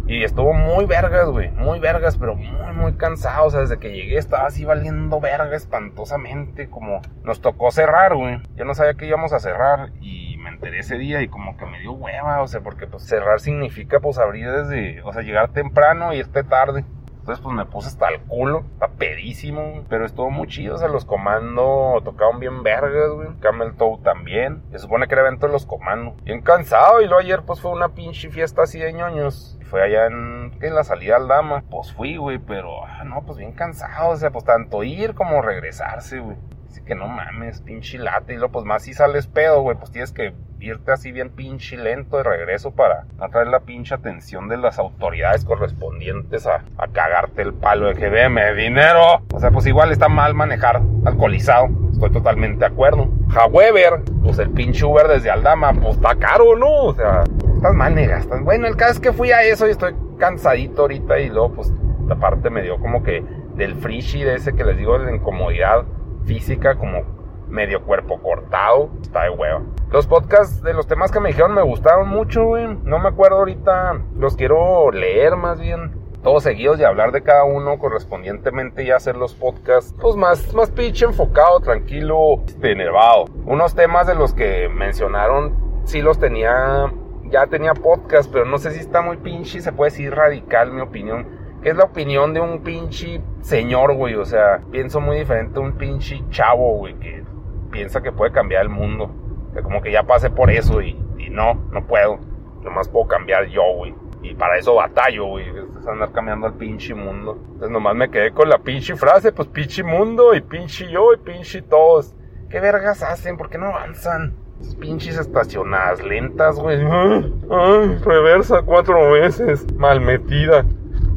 Y 0.08 0.24
estuvo 0.24 0.54
muy 0.54 0.86
vergas, 0.86 1.30
güey. 1.30 1.50
Muy 1.52 1.80
vergas, 1.80 2.16
pero 2.16 2.36
muy, 2.36 2.74
muy 2.76 2.94
cansado. 2.94 3.48
O 3.48 3.50
sea, 3.50 3.62
desde 3.62 3.80
que 3.80 3.92
llegué 3.92 4.18
estaba 4.18 4.46
así 4.46 4.66
valiendo 4.66 5.20
verga 5.20 5.56
espantosamente. 5.56 6.70
Como 6.70 7.02
nos 7.24 7.42
tocó 7.42 7.72
cerrar, 7.72 8.16
güey. 8.16 8.40
Yo 8.56 8.66
no 8.66 8.76
sabía 8.76 8.94
que 8.94 9.08
íbamos 9.08 9.34
a 9.34 9.40
cerrar. 9.40 9.90
Y 10.00 10.35
me 10.46 10.52
enteré 10.52 10.80
ese 10.80 10.98
día 10.98 11.22
y 11.22 11.28
como 11.28 11.58
que 11.58 11.66
me 11.66 11.80
dio 11.80 11.94
hueva. 11.94 12.42
O 12.42 12.48
sea, 12.48 12.62
porque 12.62 12.88
pues 12.88 13.04
cerrar 13.04 13.40
significa 13.40 14.00
pues 14.00 14.18
abrir 14.20 14.50
desde. 14.50 15.02
O 15.02 15.12
sea, 15.12 15.24
llegar 15.24 15.50
temprano 15.50 16.14
y 16.14 16.20
irte 16.20 16.44
tarde. 16.44 16.86
Entonces, 17.26 17.44
pues 17.44 17.56
me 17.56 17.66
puse 17.66 17.88
hasta 17.88 18.10
el 18.10 18.22
culo, 18.22 18.66
está 18.74 18.88
pedísimo, 18.88 19.84
pero 19.90 20.06
estuvo 20.06 20.30
muy 20.30 20.48
chido. 20.48 20.76
O 20.76 20.78
sea, 20.78 20.90
los 20.90 21.06
comandos 21.06 22.04
tocaban 22.04 22.40
bien 22.40 22.62
vergas, 22.62 23.10
güey. 23.16 23.30
Camel 23.40 23.76
Toe 23.76 23.98
también. 24.04 24.62
Se 24.70 24.78
supone 24.78 25.08
que 25.08 25.16
era 25.16 25.24
evento 25.24 25.48
de 25.48 25.54
los 25.54 25.66
comandos. 25.66 26.14
Bien 26.24 26.44
cansado, 26.44 27.02
y 27.02 27.06
luego 27.06 27.22
ayer, 27.22 27.42
pues 27.42 27.62
fue 27.62 27.72
una 27.72 27.90
pinche 27.96 28.30
fiesta 28.30 28.62
así 28.62 28.78
de 28.78 28.94
ñoños. 28.94 29.58
Fue 29.64 29.82
allá 29.82 30.06
en, 30.06 30.52
en 30.62 30.76
la 30.76 30.84
salida 30.84 31.16
al 31.16 31.28
Dama. 31.28 31.64
Pues 31.72 31.92
fui, 31.94 32.16
güey, 32.18 32.38
pero, 32.38 32.86
ah, 32.86 33.04
no, 33.04 33.24
pues 33.26 33.40
bien 33.40 33.54
cansado. 33.54 34.10
O 34.10 34.16
sea, 34.18 34.30
pues 34.30 34.46
tanto 34.46 34.84
ir 34.84 35.16
como 35.16 35.42
regresarse, 35.42 36.20
güey. 36.20 36.38
Así 36.76 36.84
que 36.84 36.94
no 36.94 37.08
mames, 37.08 37.62
pinche 37.62 37.98
late. 37.98 38.34
Y 38.34 38.36
luego, 38.36 38.52
pues 38.52 38.66
más 38.66 38.84
si 38.84 38.94
sales 38.94 39.28
pedo, 39.28 39.62
güey, 39.62 39.78
pues 39.78 39.92
tienes 39.92 40.12
que 40.12 40.34
irte 40.60 40.92
así 40.92 41.14
bien 41.14 41.30
pinche 41.30 41.78
lento 41.78 42.18
de 42.18 42.24
regreso 42.24 42.72
para 42.72 43.06
no 43.18 43.30
traer 43.30 43.48
la 43.48 43.62
pinche 43.62 43.96
atención 43.96 44.50
de 44.50 44.58
las 44.58 44.78
autoridades 44.78 45.46
correspondientes 45.46 46.46
a, 46.46 46.66
a 46.78 46.88
cagarte 46.90 47.44
el 47.44 47.54
palo 47.54 47.88
de 47.88 47.96
que 47.96 48.10
veme 48.10 48.54
dinero. 48.56 49.22
O 49.34 49.40
sea, 49.40 49.52
pues 49.52 49.66
igual 49.68 49.94
está 49.94 50.10
mal 50.10 50.34
manejar 50.34 50.82
alcoholizado. 51.06 51.70
Estoy 51.94 52.12
totalmente 52.12 52.60
de 52.60 52.66
acuerdo. 52.66 53.08
However, 53.34 54.02
pues 54.22 54.38
el 54.40 54.50
pinche 54.50 54.84
Uber 54.84 55.08
desde 55.08 55.32
Aldama, 55.32 55.72
pues 55.72 55.96
está 55.96 56.14
caro, 56.16 56.58
¿no? 56.58 56.88
O 56.88 56.94
sea, 56.94 57.24
estás 57.56 57.74
mal. 57.74 57.96
Bueno, 58.44 58.68
el 58.68 58.76
caso 58.76 58.96
es 58.96 59.00
que 59.00 59.14
fui 59.14 59.32
a 59.32 59.44
eso 59.44 59.66
y 59.66 59.72
estoy 59.72 59.96
cansadito 60.20 60.82
ahorita 60.82 61.20
y 61.20 61.30
luego, 61.30 61.54
pues, 61.54 61.74
aparte 62.10 62.50
me 62.50 62.64
dio 62.64 62.78
como 62.80 63.02
que 63.02 63.24
del 63.56 63.76
frishy 63.76 64.24
de 64.24 64.36
ese 64.36 64.54
que 64.54 64.66
les 64.66 64.78
digo 64.78 65.00
de 65.00 65.06
la 65.06 65.16
incomodidad 65.16 65.86
física, 66.26 66.76
como 66.76 67.04
medio 67.48 67.84
cuerpo 67.84 68.20
cortado, 68.22 68.90
está 69.02 69.24
de 69.24 69.30
hueva. 69.30 69.62
Los 69.92 70.08
podcasts 70.08 70.62
de 70.62 70.74
los 70.74 70.88
temas 70.88 71.12
que 71.12 71.20
me 71.20 71.30
dijeron 71.30 71.54
me 71.54 71.62
gustaron 71.62 72.10
mucho. 72.10 72.58
No 72.84 73.00
me 73.00 73.10
acuerdo 73.10 73.38
ahorita, 73.38 74.02
los 74.18 74.36
quiero 74.36 74.92
leer 74.92 75.36
más 75.36 75.60
bien. 75.60 76.04
Todos 76.24 76.42
seguidos 76.42 76.80
y 76.80 76.84
hablar 76.84 77.12
de 77.12 77.22
cada 77.22 77.44
uno 77.44 77.78
correspondientemente 77.78 78.84
y 78.84 78.90
hacer 78.90 79.16
los 79.16 79.36
podcasts, 79.36 79.94
pues 80.02 80.16
más, 80.16 80.56
más 80.56 80.72
pitch 80.72 81.04
enfocado, 81.04 81.60
tranquilo, 81.60 82.44
este, 82.48 82.72
enervado. 82.72 83.26
Unos 83.46 83.76
temas 83.76 84.08
de 84.08 84.16
los 84.16 84.34
que 84.34 84.68
mencionaron, 84.68 85.84
sí 85.84 86.02
los 86.02 86.18
tenía, 86.18 86.92
ya 87.26 87.46
tenía 87.46 87.76
podcast, 87.76 88.32
pero 88.32 88.44
no 88.44 88.58
sé 88.58 88.72
si 88.72 88.80
está 88.80 89.04
muy 89.04 89.18
pinche, 89.18 89.62
se 89.62 89.72
puede 89.72 89.92
decir 89.92 90.16
radical 90.16 90.72
mi 90.72 90.82
opinión 90.82 91.45
es 91.66 91.76
la 91.76 91.86
opinión 91.86 92.34
de 92.36 92.40
un 92.40 92.62
pinche 92.62 93.20
señor, 93.42 93.96
güey. 93.96 94.14
O 94.16 94.24
sea, 94.24 94.62
pienso 94.72 95.02
muy 95.02 95.18
diferente 95.18 95.58
a 95.58 95.64
un 95.64 95.74
pinche 95.74 96.24
chavo, 96.30 96.78
güey, 96.78 96.94
que 97.00 97.24
piensa 97.72 98.02
que 98.02 98.12
puede 98.12 98.32
cambiar 98.32 98.62
el 98.62 98.70
mundo. 98.70 99.10
Que 99.52 99.64
como 99.64 99.82
que 99.82 99.92
ya 99.92 100.04
pasé 100.04 100.30
por 100.30 100.52
eso 100.52 100.82
y, 100.82 100.94
no, 101.32 101.56
no 101.72 101.86
puedo. 101.88 102.20
Nomás 102.62 102.88
puedo 102.88 103.08
cambiar 103.08 103.48
yo, 103.48 103.64
güey. 103.78 103.96
Y 104.22 104.36
para 104.36 104.60
eso 104.60 104.76
batallo, 104.76 105.26
güey. 105.26 105.46
Es 105.50 105.88
andar 105.88 106.12
cambiando 106.12 106.46
al 106.46 106.54
pinche 106.54 106.94
mundo. 106.94 107.40
Entonces 107.46 107.72
nomás 107.72 107.96
me 107.96 108.12
quedé 108.12 108.32
con 108.32 108.48
la 108.48 108.60
pinche 108.60 108.96
frase, 108.96 109.32
pues 109.32 109.48
pinche 109.48 109.84
mundo 109.84 110.36
y 110.36 110.42
pinche 110.42 110.88
yo 110.92 111.14
y 111.14 111.18
pinche 111.18 111.64
todos. 111.64 112.16
¿Qué 112.50 112.60
vergas 112.60 113.02
hacen? 113.02 113.38
¿Por 113.38 113.50
qué 113.50 113.58
no 113.58 113.68
avanzan? 113.68 114.36
Pinches 114.80 115.18
estacionadas 115.18 116.04
lentas, 116.04 116.60
güey. 116.60 116.78
Ay, 116.80 117.34
ay, 117.50 117.98
reversa 118.06 118.62
cuatro 118.62 119.12
veces. 119.14 119.66
Mal 119.74 120.00
metida. 120.00 120.64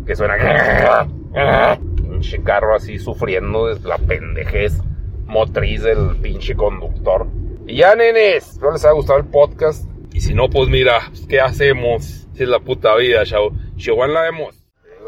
Que 0.09 0.17
suena. 0.17 0.37
Pinche 1.97 2.43
carro 2.43 2.75
así 2.75 2.99
sufriendo 2.99 3.67
de 3.67 3.79
la 3.87 3.99
pendejez 3.99 4.81
motriz 5.27 5.83
del 5.83 6.17
pinche 6.17 6.57
conductor. 6.57 7.27
Y 7.67 7.77
ya, 7.77 7.95
nenes, 7.95 8.53
espero 8.53 8.73
les 8.73 8.85
haya 8.85 8.95
gustado 8.95 9.19
el 9.19 9.27
podcast. 9.27 9.87
Y 10.13 10.23
si 10.23 10.33
no, 10.33 10.49
pues 10.49 10.71
mira, 10.71 11.13
¿qué 11.29 11.41
hacemos? 11.41 12.27
Si 12.33 12.43
es 12.43 12.49
la 12.49 12.61
puta 12.61 12.97
vida, 12.97 13.25
chavo. 13.25 13.53
Chihuahua 13.77 14.09
la 14.09 14.23
vemos. 14.23 14.65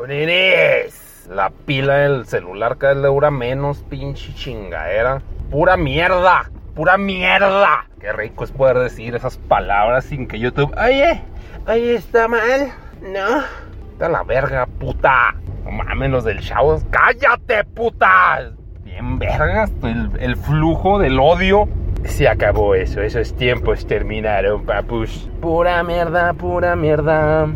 Nenes, 0.07 1.27
la 1.31 1.51
pila 1.51 1.97
del 1.97 2.27
celular 2.27 2.77
cada 2.77 2.93
vez 2.93 3.03
le 3.03 3.09
dura 3.09 3.31
menos, 3.31 3.79
pinche 3.89 4.35
chingadera. 4.35 5.23
Pura 5.51 5.79
mierda, 5.79 6.51
pura 6.75 6.99
mierda. 6.99 7.87
Qué 7.99 8.13
rico 8.13 8.45
es 8.45 8.53
poder 8.53 8.79
decir 8.79 9.15
esas 9.15 9.39
palabras 9.39 10.05
sin 10.05 10.29
que 10.29 10.39
YouTube. 10.39 10.75
Oye, 10.79 11.23
oye, 11.67 11.95
está 11.95 12.29
mal. 12.29 12.73
No. 13.01 13.70
La 14.09 14.23
verga, 14.23 14.67
puta. 14.67 15.35
No 15.65 15.71
mames, 15.71 16.11
los 16.11 16.25
del 16.25 16.41
chavo. 16.41 16.81
¡Cállate, 16.91 17.65
puta! 17.65 18.53
Bien 18.83 19.19
vergas, 19.19 19.71
el, 19.83 20.11
el 20.19 20.37
flujo 20.37 20.99
del 20.99 21.19
odio. 21.21 21.69
Se 22.05 22.27
acabó 22.27 22.75
eso, 22.75 23.03
esos 23.03 23.37
tiempos 23.37 23.87
terminaron, 23.87 24.65
papus. 24.65 25.29
Pura 25.41 25.83
mierda, 25.83 26.33
pura 26.33 26.75
mierda. 26.75 27.47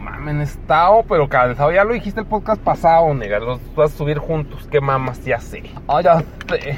Mamen, 0.00 0.40
estado, 0.40 1.04
pero 1.08 1.28
cansado. 1.28 1.70
Ya 1.70 1.84
lo 1.84 1.94
dijiste 1.94 2.20
el 2.20 2.26
podcast 2.26 2.60
pasado, 2.60 3.14
nega. 3.14 3.38
Los 3.38 3.60
vas 3.76 3.94
a 3.94 3.96
subir 3.96 4.18
juntos. 4.18 4.68
¿Qué 4.70 4.80
mamas? 4.80 5.24
Ya 5.24 5.38
sé. 5.38 5.62
Ah, 5.86 6.00
ya 6.02 6.18
sé. 6.48 6.74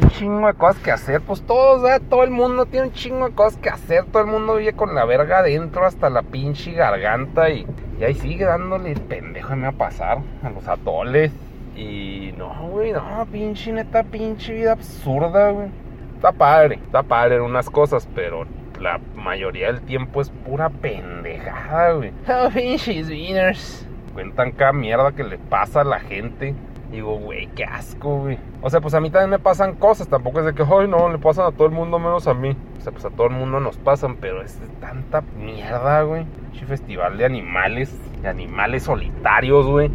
Un 0.00 0.10
chingo 0.10 0.46
de 0.46 0.54
cosas 0.54 0.80
que 0.82 0.92
hacer. 0.92 1.20
Pues 1.20 1.42
todos, 1.42 1.88
¿eh? 1.90 2.00
Todo 2.08 2.22
el 2.22 2.30
mundo 2.30 2.66
tiene 2.66 2.86
un 2.86 2.92
chingo 2.92 3.28
de 3.28 3.34
cosas 3.34 3.58
que 3.58 3.68
hacer. 3.68 4.04
Todo 4.04 4.22
el 4.22 4.28
mundo 4.28 4.56
vive 4.56 4.72
con 4.74 4.94
la 4.94 5.04
verga 5.04 5.38
adentro 5.38 5.84
hasta 5.84 6.08
la 6.08 6.22
pinche 6.22 6.72
garganta. 6.72 7.50
Y, 7.50 7.66
y 7.98 8.04
ahí 8.04 8.14
sigue 8.14 8.44
dándole 8.44 8.92
el 8.92 9.00
pendejo 9.00 9.56
me 9.56 9.62
va 9.62 9.68
a 9.68 9.72
pasar 9.72 10.18
a 10.44 10.50
los 10.50 10.68
atoles. 10.68 11.32
Y 11.74 12.32
no, 12.36 12.68
güey, 12.70 12.92
no, 12.92 13.26
pinche 13.30 13.72
neta, 13.72 14.02
pinche 14.04 14.52
vida 14.54 14.72
absurda, 14.72 15.50
güey. 15.50 15.68
Está 16.14 16.32
padre, 16.32 16.80
está 16.84 17.02
padre 17.02 17.36
en 17.36 17.42
unas 17.42 17.70
cosas, 17.70 18.08
pero 18.14 18.46
la 18.80 19.00
mayoría 19.16 19.68
del 19.68 19.80
tiempo 19.82 20.20
es 20.20 20.30
pura 20.30 20.70
pendejada, 20.70 21.92
güey. 21.92 22.12
Oh, 22.28 22.50
pinches 22.50 23.08
winners. 23.08 23.86
Cuentan 24.14 24.52
cada 24.52 24.72
mierda 24.72 25.12
que 25.12 25.24
le 25.24 25.38
pasa 25.38 25.82
a 25.82 25.84
la 25.84 26.00
gente. 26.00 26.54
Digo, 26.90 27.18
güey, 27.18 27.48
qué 27.54 27.64
asco, 27.64 28.20
güey. 28.20 28.38
O 28.62 28.70
sea, 28.70 28.80
pues 28.80 28.94
a 28.94 29.00
mí 29.00 29.10
también 29.10 29.30
me 29.30 29.38
pasan 29.38 29.74
cosas. 29.74 30.08
Tampoco 30.08 30.40
es 30.40 30.46
de 30.46 30.54
que, 30.54 30.62
ay, 30.62 30.88
no, 30.88 31.10
le 31.10 31.18
pasan 31.18 31.46
a 31.46 31.52
todo 31.52 31.66
el 31.66 31.74
mundo 31.74 31.98
menos 31.98 32.26
a 32.26 32.34
mí. 32.34 32.56
O 32.78 32.80
sea, 32.80 32.92
pues 32.92 33.04
a 33.04 33.10
todo 33.10 33.26
el 33.26 33.34
mundo 33.34 33.60
nos 33.60 33.76
pasan, 33.76 34.16
pero 34.16 34.42
es 34.42 34.58
tanta 34.80 35.22
mierda, 35.36 36.02
güey. 36.02 36.24
Festival 36.66 37.16
de 37.16 37.24
animales, 37.24 37.94
de 38.20 38.28
animales 38.28 38.82
solitarios, 38.84 39.66
güey. 39.66 39.90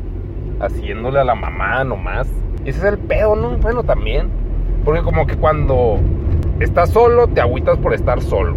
Haciéndole 0.59 1.19
a 1.19 1.23
la 1.23 1.35
mamá 1.35 1.83
nomás. 1.83 2.27
Ese 2.65 2.79
es 2.79 2.83
el 2.85 2.97
pedo, 2.97 3.35
¿no? 3.35 3.57
Bueno, 3.57 3.83
también. 3.83 4.29
Porque 4.85 5.01
como 5.01 5.25
que 5.27 5.35
cuando 5.35 6.00
estás 6.59 6.89
solo, 6.91 7.27
te 7.27 7.41
agüitas 7.41 7.77
por 7.79 7.93
estar 7.93 8.21
solo. 8.21 8.55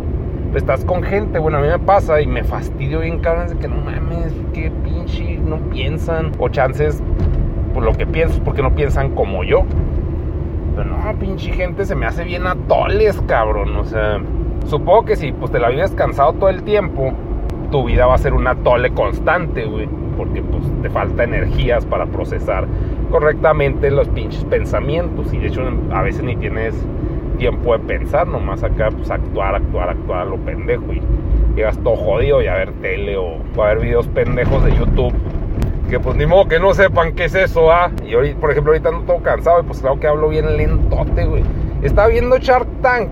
Estás 0.55 0.85
con 0.85 1.03
gente, 1.03 1.39
bueno, 1.39 1.59
a 1.59 1.61
mí 1.61 1.69
me 1.69 1.79
pasa 1.79 2.21
y 2.21 2.27
me 2.27 2.43
fastidio 2.43 3.01
bien 3.01 3.19
cabrón 3.21 3.49
de 3.49 3.57
que 3.59 3.69
no 3.69 3.77
mames, 3.77 4.33
que 4.55 4.71
pinche 4.71 5.37
no 5.39 5.59
piensan. 5.71 6.33
O 6.39 6.49
chances, 6.49 7.03
por 7.77 7.85
lo 7.85 7.93
que 7.93 8.07
pienso, 8.07 8.43
porque 8.43 8.63
no 8.63 8.75
piensan 8.75 9.11
como 9.11 9.45
yo. 9.45 9.67
Pero 10.75 10.89
no, 10.89 11.19
pinche 11.21 11.53
gente 11.53 11.85
se 11.85 11.95
me 11.95 12.07
hace 12.07 12.25
bien 12.25 12.47
atoles, 12.47 13.21
cabrón. 13.29 13.77
O 13.77 13.85
sea, 13.85 14.19
supongo 14.65 15.05
que 15.05 15.15
si 15.15 15.31
pues 15.33 15.53
te 15.53 15.59
la 15.59 15.69
vives 15.69 15.91
cansado 15.91 16.33
todo 16.33 16.49
el 16.49 16.63
tiempo, 16.63 17.13
tu 17.71 17.85
vida 17.85 18.07
va 18.07 18.15
a 18.15 18.19
ser 18.19 18.33
un 18.33 18.47
atole 18.47 18.93
constante, 18.93 19.67
güey. 19.67 19.91
Porque 20.17 20.41
pues 20.41 20.65
te 20.81 20.89
falta 20.89 21.25
energías 21.25 21.85
para 21.85 22.07
procesar 22.07 22.67
correctamente 23.11 23.91
los 23.91 24.09
pinches 24.09 24.47
pensamientos. 24.47 25.35
Y 25.35 25.37
de 25.37 25.49
hecho 25.49 25.61
a 25.93 26.01
veces 26.01 26.23
ni 26.23 26.35
tienes 26.35 26.75
tiempo 27.37 27.77
de 27.77 27.81
pensar, 27.81 28.27
nomás 28.27 28.65
acá 28.65 28.89
pues 28.91 29.11
actuar, 29.11 29.55
actuar, 29.55 29.91
actuar 29.91 30.21
a 30.21 30.25
lo 30.25 30.39
pendejo. 30.39 30.95
Y 30.95 31.03
llegas 31.55 31.79
todo 31.81 31.97
jodido 31.97 32.41
y 32.41 32.47
a 32.47 32.55
ver 32.55 32.73
tele 32.81 33.19
o, 33.19 33.37
o 33.55 33.63
a 33.63 33.67
ver 33.75 33.81
videos 33.81 34.09
pendejos 34.09 34.65
de 34.65 34.75
YouTube. 34.75 35.13
Que 35.89 36.01
pues 36.01 36.17
ni 36.17 36.27
modo 36.27 36.49
que 36.49 36.59
no 36.59 36.75
sepan 36.75 37.13
qué 37.13 37.27
es 37.27 37.35
eso, 37.35 37.71
¿ah? 37.71 37.93
Y 38.05 38.15
ahorita, 38.15 38.41
por 38.41 38.51
ejemplo, 38.51 38.73
ahorita 38.73 38.89
ando 38.89 39.03
todo 39.03 39.23
cansado 39.23 39.61
y 39.61 39.63
pues 39.65 39.81
claro 39.81 40.01
que 40.01 40.09
hablo 40.09 40.29
bien 40.29 40.57
lentote, 40.57 41.25
güey. 41.27 41.45
Estaba 41.83 42.09
viendo 42.09 42.39
Shark 42.39 42.67
Tank. 42.83 43.11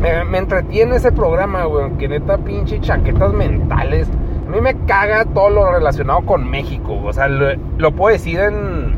Me, 0.00 0.38
entretiene 0.38 0.96
ese 0.96 1.12
programa, 1.12 1.64
güey. 1.64 1.92
Que 1.92 2.08
neta 2.08 2.38
pinche 2.38 2.80
chaquetas 2.80 3.32
mentales. 3.32 4.08
A 4.46 4.50
mí 4.50 4.60
me 4.60 4.74
caga 4.86 5.24
todo 5.26 5.48
lo 5.50 5.70
relacionado 5.70 6.22
con 6.22 6.50
México. 6.50 7.00
O 7.04 7.12
sea, 7.12 7.28
lo, 7.28 7.54
lo 7.78 7.92
puedo 7.92 8.12
decir 8.12 8.40
en, 8.40 8.96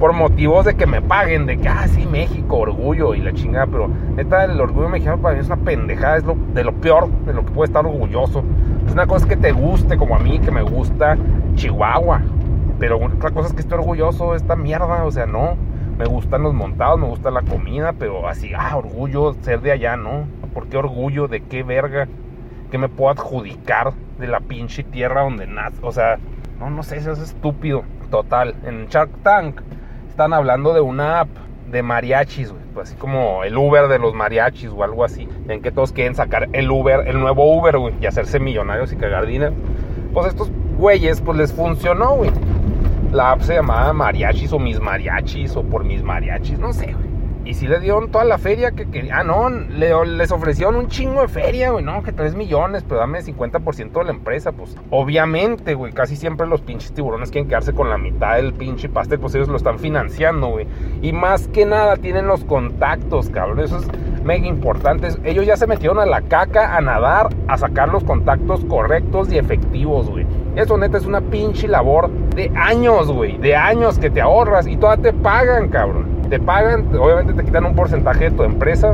por 0.00 0.12
motivos 0.12 0.64
de 0.64 0.74
que 0.74 0.86
me 0.86 1.00
paguen. 1.00 1.46
De 1.46 1.56
que, 1.58 1.68
ah, 1.68 1.86
sí, 1.86 2.04
México, 2.04 2.56
orgullo 2.56 3.14
y 3.14 3.20
la 3.20 3.32
chingada. 3.32 3.66
Pero 3.66 3.88
neta, 4.16 4.44
el 4.44 4.60
orgullo 4.60 4.88
mexicano 4.88 5.22
para 5.22 5.36
mí 5.36 5.40
es 5.40 5.46
una 5.46 5.58
pendejada. 5.58 6.16
Es 6.16 6.24
lo, 6.24 6.36
de 6.52 6.64
lo 6.64 6.72
peor 6.72 7.08
de 7.26 7.32
lo 7.32 7.44
que 7.44 7.52
puede 7.52 7.68
estar 7.68 7.86
orgulloso. 7.86 8.42
Es 8.86 8.92
una 8.92 9.06
cosa 9.06 9.28
que 9.28 9.36
te 9.36 9.52
guste, 9.52 9.96
como 9.96 10.16
a 10.16 10.18
mí, 10.18 10.40
que 10.40 10.50
me 10.50 10.62
gusta 10.62 11.16
Chihuahua. 11.54 12.22
Pero 12.78 12.98
otra 12.98 13.30
cosa 13.30 13.48
es 13.48 13.54
que 13.54 13.60
estoy 13.60 13.78
orgulloso 13.78 14.32
de 14.32 14.38
esta 14.38 14.56
mierda. 14.56 15.04
O 15.04 15.10
sea, 15.10 15.26
no. 15.26 15.56
Me 15.98 16.06
gustan 16.06 16.42
los 16.42 16.54
montados, 16.54 16.98
me 16.98 17.06
gusta 17.06 17.30
la 17.30 17.42
comida, 17.42 17.92
pero 17.96 18.26
así, 18.26 18.50
ah, 18.52 18.76
orgullo 18.76 19.32
ser 19.42 19.60
de 19.60 19.70
allá, 19.70 19.96
¿no? 19.96 20.26
¿Por 20.52 20.66
qué 20.66 20.76
orgullo? 20.76 21.28
¿De 21.28 21.40
qué 21.40 21.62
verga? 21.62 22.08
¿Qué 22.72 22.78
me 22.78 22.88
puedo 22.88 23.10
adjudicar 23.10 23.92
de 24.18 24.26
la 24.26 24.40
pinche 24.40 24.82
tierra 24.82 25.22
donde 25.22 25.46
nace? 25.46 25.76
O 25.82 25.92
sea, 25.92 26.18
no, 26.58 26.68
no 26.68 26.82
sé, 26.82 26.96
eso 26.96 27.12
es 27.12 27.20
estúpido. 27.20 27.84
Total, 28.10 28.56
en 28.64 28.86
Shark 28.86 29.10
Tank 29.22 29.60
están 30.08 30.32
hablando 30.32 30.74
de 30.74 30.80
una 30.80 31.20
app 31.20 31.28
de 31.70 31.82
mariachis. 31.84 32.52
Pues 32.72 32.88
así 32.88 32.96
como 32.96 33.44
el 33.44 33.56
Uber 33.56 33.86
de 33.86 34.00
los 34.00 34.14
mariachis 34.14 34.70
o 34.70 34.82
algo 34.82 35.04
así. 35.04 35.28
En 35.48 35.62
que 35.62 35.70
todos 35.70 35.92
quieren 35.92 36.16
sacar 36.16 36.48
el 36.52 36.70
Uber, 36.70 37.06
el 37.06 37.20
nuevo 37.20 37.56
Uber, 37.56 37.76
y 38.00 38.06
hacerse 38.06 38.40
millonarios 38.40 38.92
y 38.92 38.96
cagar 38.96 39.26
dinero. 39.26 39.52
Pues 40.14 40.28
estos 40.28 40.50
güeyes, 40.78 41.20
pues 41.20 41.36
les 41.36 41.52
funcionó, 41.52 42.14
güey. 42.14 42.30
La 43.12 43.32
app 43.32 43.42
se 43.42 43.54
llamaba 43.54 43.92
Mariachis 43.92 44.52
o 44.52 44.58
Mis 44.60 44.80
Mariachis 44.80 45.56
o 45.56 45.62
por 45.64 45.84
Mis 45.84 46.02
Mariachis, 46.04 46.58
no 46.58 46.72
sé, 46.72 46.86
güey. 46.92 47.13
Y 47.44 47.52
sí 47.52 47.66
le 47.66 47.78
dieron 47.78 48.10
toda 48.10 48.24
la 48.24 48.38
feria 48.38 48.70
que 48.70 48.86
querían. 48.86 49.18
Ah, 49.18 49.22
no, 49.22 49.50
le, 49.50 49.92
les 50.06 50.32
ofrecieron 50.32 50.76
un 50.76 50.88
chingo 50.88 51.20
de 51.20 51.28
feria, 51.28 51.70
güey. 51.70 51.84
No, 51.84 52.02
que 52.02 52.10
3 52.10 52.34
millones, 52.34 52.84
pero 52.88 53.00
dame 53.00 53.20
50% 53.20 53.92
de 53.92 54.04
la 54.04 54.10
empresa. 54.10 54.52
Pues 54.52 54.74
obviamente, 54.90 55.74
güey, 55.74 55.92
casi 55.92 56.16
siempre 56.16 56.46
los 56.46 56.62
pinches 56.62 56.92
tiburones 56.92 57.30
quieren 57.30 57.48
quedarse 57.48 57.74
con 57.74 57.90
la 57.90 57.98
mitad 57.98 58.36
del 58.36 58.54
pinche 58.54 58.88
pastel. 58.88 59.20
Pues 59.20 59.34
ellos 59.34 59.48
lo 59.48 59.56
están 59.56 59.78
financiando, 59.78 60.48
güey. 60.48 60.66
Y 61.02 61.12
más 61.12 61.46
que 61.48 61.66
nada 61.66 61.96
tienen 61.98 62.26
los 62.26 62.44
contactos, 62.44 63.28
cabrón. 63.28 63.60
Eso 63.60 63.76
es 63.76 63.88
mega 64.24 64.46
importante. 64.46 65.08
Ellos 65.24 65.44
ya 65.44 65.58
se 65.58 65.66
metieron 65.66 65.98
a 65.98 66.06
la 66.06 66.22
caca 66.22 66.74
a 66.74 66.80
nadar, 66.80 67.28
a 67.48 67.58
sacar 67.58 67.90
los 67.90 68.04
contactos 68.04 68.64
correctos 68.64 69.30
y 69.30 69.36
efectivos, 69.36 70.08
güey. 70.08 70.26
Eso 70.56 70.78
neta 70.78 70.96
es 70.96 71.04
una 71.04 71.20
pinche 71.20 71.68
labor 71.68 72.08
de 72.10 72.50
años, 72.56 73.12
güey. 73.12 73.36
De 73.36 73.54
años 73.54 73.98
que 73.98 74.08
te 74.08 74.22
ahorras 74.22 74.66
y 74.66 74.78
todavía 74.78 75.10
te 75.10 75.18
pagan, 75.18 75.68
cabrón 75.68 76.13
te 76.34 76.40
pagan, 76.40 76.88
obviamente 76.96 77.32
te 77.32 77.44
quitan 77.44 77.64
un 77.64 77.76
porcentaje 77.76 78.24
de 78.24 78.30
tu 78.32 78.42
empresa, 78.42 78.92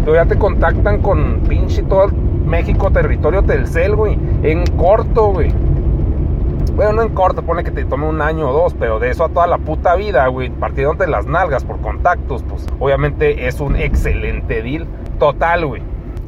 pero 0.00 0.16
ya 0.16 0.26
te 0.26 0.36
contactan 0.36 1.00
con 1.00 1.38
pinche 1.48 1.84
todo 1.84 2.06
el 2.06 2.12
México 2.12 2.90
territorio 2.90 3.44
Telcel, 3.44 3.94
güey, 3.94 4.18
en 4.42 4.66
corto, 4.76 5.26
güey. 5.26 5.52
Bueno, 6.74 6.94
no 6.94 7.02
en 7.02 7.10
corto, 7.10 7.42
pone 7.42 7.62
que 7.62 7.70
te 7.70 7.84
tome 7.84 8.08
un 8.08 8.20
año 8.20 8.50
o 8.50 8.52
dos, 8.52 8.74
pero 8.74 8.98
de 8.98 9.10
eso 9.10 9.24
a 9.24 9.28
toda 9.28 9.46
la 9.46 9.58
puta 9.58 9.94
vida, 9.94 10.26
güey, 10.26 10.50
partiéndote 10.50 11.06
las 11.06 11.26
nalgas 11.26 11.64
por 11.64 11.80
contactos, 11.80 12.42
pues 12.42 12.66
obviamente 12.80 13.46
es 13.46 13.60
un 13.60 13.76
excelente 13.76 14.60
deal 14.60 14.88
total, 15.20 15.66
güey. 15.66 15.82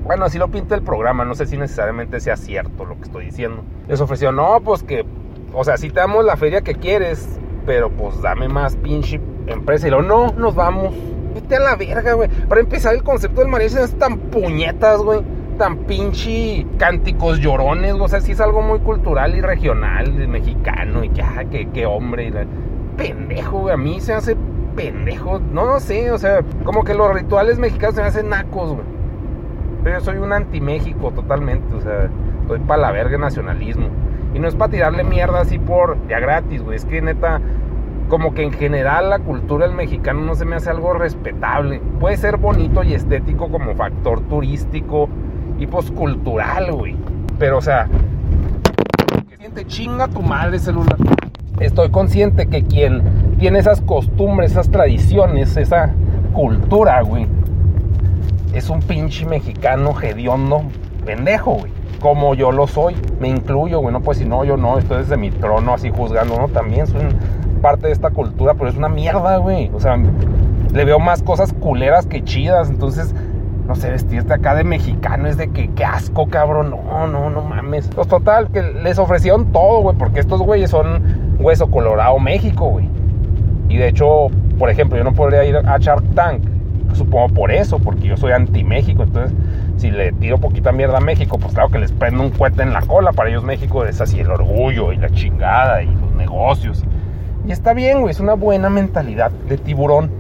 Bueno, 0.05 0.27
así 0.27 0.39
lo 0.39 0.47
pinta 0.47 0.77
el 0.77 0.83
programa, 0.83 1.25
no 1.25 1.35
sé 1.35 1.47
si 1.47 1.57
necesariamente 1.57 2.21
sea 2.21 2.37
cierto 2.37 2.85
lo 2.85 2.99
que 2.99 3.03
estoy 3.03 3.25
diciendo. 3.25 3.65
Les 3.89 4.01
ofreció, 4.01 4.31
no, 4.31 4.61
pues 4.61 4.85
que, 4.85 5.05
o 5.53 5.65
sea, 5.65 5.77
si 5.77 5.91
te 5.91 5.99
damos 5.99 6.25
la 6.25 6.37
feria 6.37 6.61
que 6.61 6.77
quieres, 6.77 7.41
pero 7.67 7.91
pues 7.91 8.21
dame 8.21 8.49
más 8.49 8.77
pinche 8.77 9.21
empresa. 9.47 9.87
Y 9.87 9.91
luego, 9.91 10.07
no, 10.07 10.33
nos 10.33 10.55
vamos. 10.55 10.95
Vete 11.35 11.57
a 11.57 11.61
la 11.61 11.77
verga, 11.77 12.13
güey. 12.15 12.29
Para 12.49 12.61
empezar, 12.61 12.95
el 12.95 13.03
concepto 13.03 13.41
del 13.41 13.51
mariachi 13.51 13.79
es 13.79 13.99
tan 13.99 14.19
puñetas, 14.19 15.01
güey. 15.01 15.21
Tan 15.59 15.79
pinche 15.79 16.67
cánticos 16.79 17.39
llorones, 17.39 17.95
O 17.95 18.09
sea, 18.09 18.21
sí 18.21 18.33
es 18.33 18.41
algo 18.41 18.63
muy 18.63 18.81
cultural 18.81 19.37
y 19.37 19.41
regional, 19.41 20.29
mexicano. 20.29 21.05
Y 21.05 21.11
que, 21.11 21.23
ah, 21.23 21.45
que, 21.45 21.87
hombre. 21.87 22.33
Pendejo, 22.97 23.61
güey. 23.61 23.75
A 23.75 23.77
mí 23.77 24.01
se 24.01 24.13
hace 24.13 24.37
pendejo. 24.77 25.39
No, 25.39 25.67
no 25.67 25.81
sé, 25.81 26.11
o 26.11 26.19
sea, 26.19 26.43
como 26.65 26.85
que 26.85 26.95
los 26.95 27.13
rituales 27.13 27.59
mexicanos 27.59 27.95
se 27.95 28.03
me 28.03 28.09
hacen 28.09 28.29
nacos, 28.29 28.73
güey. 28.73 28.87
Pero 29.83 29.99
yo 29.99 30.05
soy 30.05 30.19
un 30.19 30.33
anti-México 30.33 31.11
totalmente, 31.11 31.75
o 31.75 31.81
sea, 31.81 32.09
estoy 32.43 32.61
para 32.61 32.83
la 32.83 32.93
verga 32.93 33.19
nacionalismo. 33.19 33.89
Y 34.35 34.39
no 34.39 34.49
es 34.49 34.55
para 34.55 34.71
tirarle 34.71 35.05
mierda 35.05 35.41
así 35.41 35.59
por 35.59 35.97
ya 36.09 36.21
gratis, 36.21 36.63
güey. 36.63 36.77
Es 36.77 36.85
que 36.85 37.03
neta, 37.03 37.41
como 38.09 38.35
que 38.35 38.43
en 38.43 38.53
general 38.53 39.11
la 39.11 39.19
cultura 39.19 39.67
del 39.67 39.77
mexicano 39.77 40.21
no 40.21 40.35
se 40.35 40.45
me 40.45 40.57
hace 40.57 40.71
algo 40.71 40.93
respetable. 40.95 41.81
Puede 42.01 42.17
ser 42.17 42.37
bonito 42.37 42.83
y 42.83 42.95
estético 42.95 43.51
como 43.51 43.75
factor 43.75 44.21
turístico 44.23 45.09
y 45.59 45.67
pues 45.67 45.91
cultural, 45.91 46.73
güey. 46.73 46.97
Pero, 47.39 47.59
o 47.59 47.63
sea, 47.63 47.89
que 49.29 49.37
siente 49.37 49.67
chinga 49.67 50.09
tu 50.09 50.23
madre 50.23 50.59
celular. 50.59 50.97
Estoy 51.61 51.91
consciente 51.91 52.47
que 52.47 52.65
quien 52.65 53.03
tiene 53.39 53.59
esas 53.59 53.81
costumbres, 53.81 54.53
esas 54.53 54.71
tradiciones, 54.71 55.57
esa 55.57 55.91
cultura, 56.33 57.03
güey, 57.03 57.27
es 58.53 58.69
un 58.69 58.81
pinche 58.81 59.27
mexicano 59.27 59.95
hediondo, 60.01 60.63
pendejo, 61.05 61.53
güey. 61.53 61.72
Como 62.03 62.35
yo 62.35 62.51
lo 62.51 62.67
soy, 62.67 62.97
me 63.21 63.29
incluyo, 63.29 63.79
güey. 63.79 63.93
No, 63.93 64.01
pues 64.01 64.19
si 64.19 64.25
no, 64.25 64.45
yo 64.45 64.57
no, 64.57 64.77
estoy 64.77 64.99
desde 64.99 65.17
mi 65.17 65.31
trono 65.31 65.73
así 65.73 65.91
juzgando, 65.91 66.37
¿no? 66.37 66.49
También 66.49 66.89
soy 66.89 67.03
parte 67.63 67.87
de 67.87 67.93
esta 67.93 68.11
cultura, 68.11 68.55
pero 68.55 68.69
es 68.69 68.77
una 68.77 68.89
mierda, 68.89 69.37
güey. 69.37 69.71
O 69.73 69.79
sea, 69.79 69.97
le 69.97 70.85
veo 70.85 70.99
más 70.99 71.23
cosas 71.23 71.53
culeras 71.53 72.07
que 72.07 72.25
chidas. 72.25 72.69
Entonces, 72.71 73.15
no 73.69 73.77
sé, 73.77 73.91
vestirte 73.91 74.35
acá 74.35 74.57
de 74.57 74.65
mexicano 74.65 75.29
es 75.29 75.37
de 75.37 75.51
que 75.51 75.71
qué 75.71 75.85
asco, 75.85 76.27
cabrón. 76.27 76.71
No, 76.71 77.07
no, 77.07 77.31
no 77.31 77.43
mames. 77.43 77.89
Pues 77.95 78.09
total, 78.09 78.49
que 78.49 78.63
les 78.63 78.99
ofrecieron 78.99 79.53
todo, 79.53 79.83
güey, 79.83 79.97
porque 79.97 80.19
estos 80.19 80.43
güeyes 80.43 80.71
son 80.71 81.37
hueso 81.39 81.71
colorado 81.71 82.19
México, 82.19 82.67
güey. 82.67 82.89
Y 83.69 83.77
de 83.77 83.89
hecho, 83.89 84.27
por 84.59 84.71
ejemplo, 84.71 84.99
yo 84.99 85.05
no 85.05 85.13
podría 85.13 85.45
ir 85.45 85.57
a 85.57 85.79
Shark 85.79 86.03
Tank. 86.15 86.43
Supongo 86.95 87.29
por 87.29 87.53
eso, 87.53 87.79
porque 87.79 88.09
yo 88.09 88.17
soy 88.17 88.33
anti-México. 88.33 89.05
Entonces, 89.05 89.33
si 89.77 89.91
le 89.91 90.13
tiro 90.13 90.39
poquita 90.39 90.73
mierda 90.73 90.99
a 90.99 91.01
México, 91.01 91.39
pues 91.39 91.55
claro 91.55 91.71
que 91.71 91.79
les 91.79 91.93
prendo 91.93 92.23
un 92.23 92.31
cohete 92.31 92.63
en 92.63 92.73
la 92.73 92.83
cola. 92.83 93.13
Para 93.13 93.31
ellos 93.31 93.43
México 93.43 93.85
es 93.85 94.01
así 94.01 94.21
el 94.21 94.31
orgullo 94.31 94.93
y 94.93 94.97
la 94.97 95.11
chingada 95.11 95.83
y 95.83 95.87
los 95.87 96.15
negocios. 96.15 96.85
Y 97.47 97.51
está 97.51 97.75
bien, 97.75 98.01
güey, 98.01 98.13
es 98.13 98.21
una 98.21 98.35
buena 98.35 98.71
mentalidad 98.71 99.31
de 99.31 99.59
tiburón. 99.59 100.11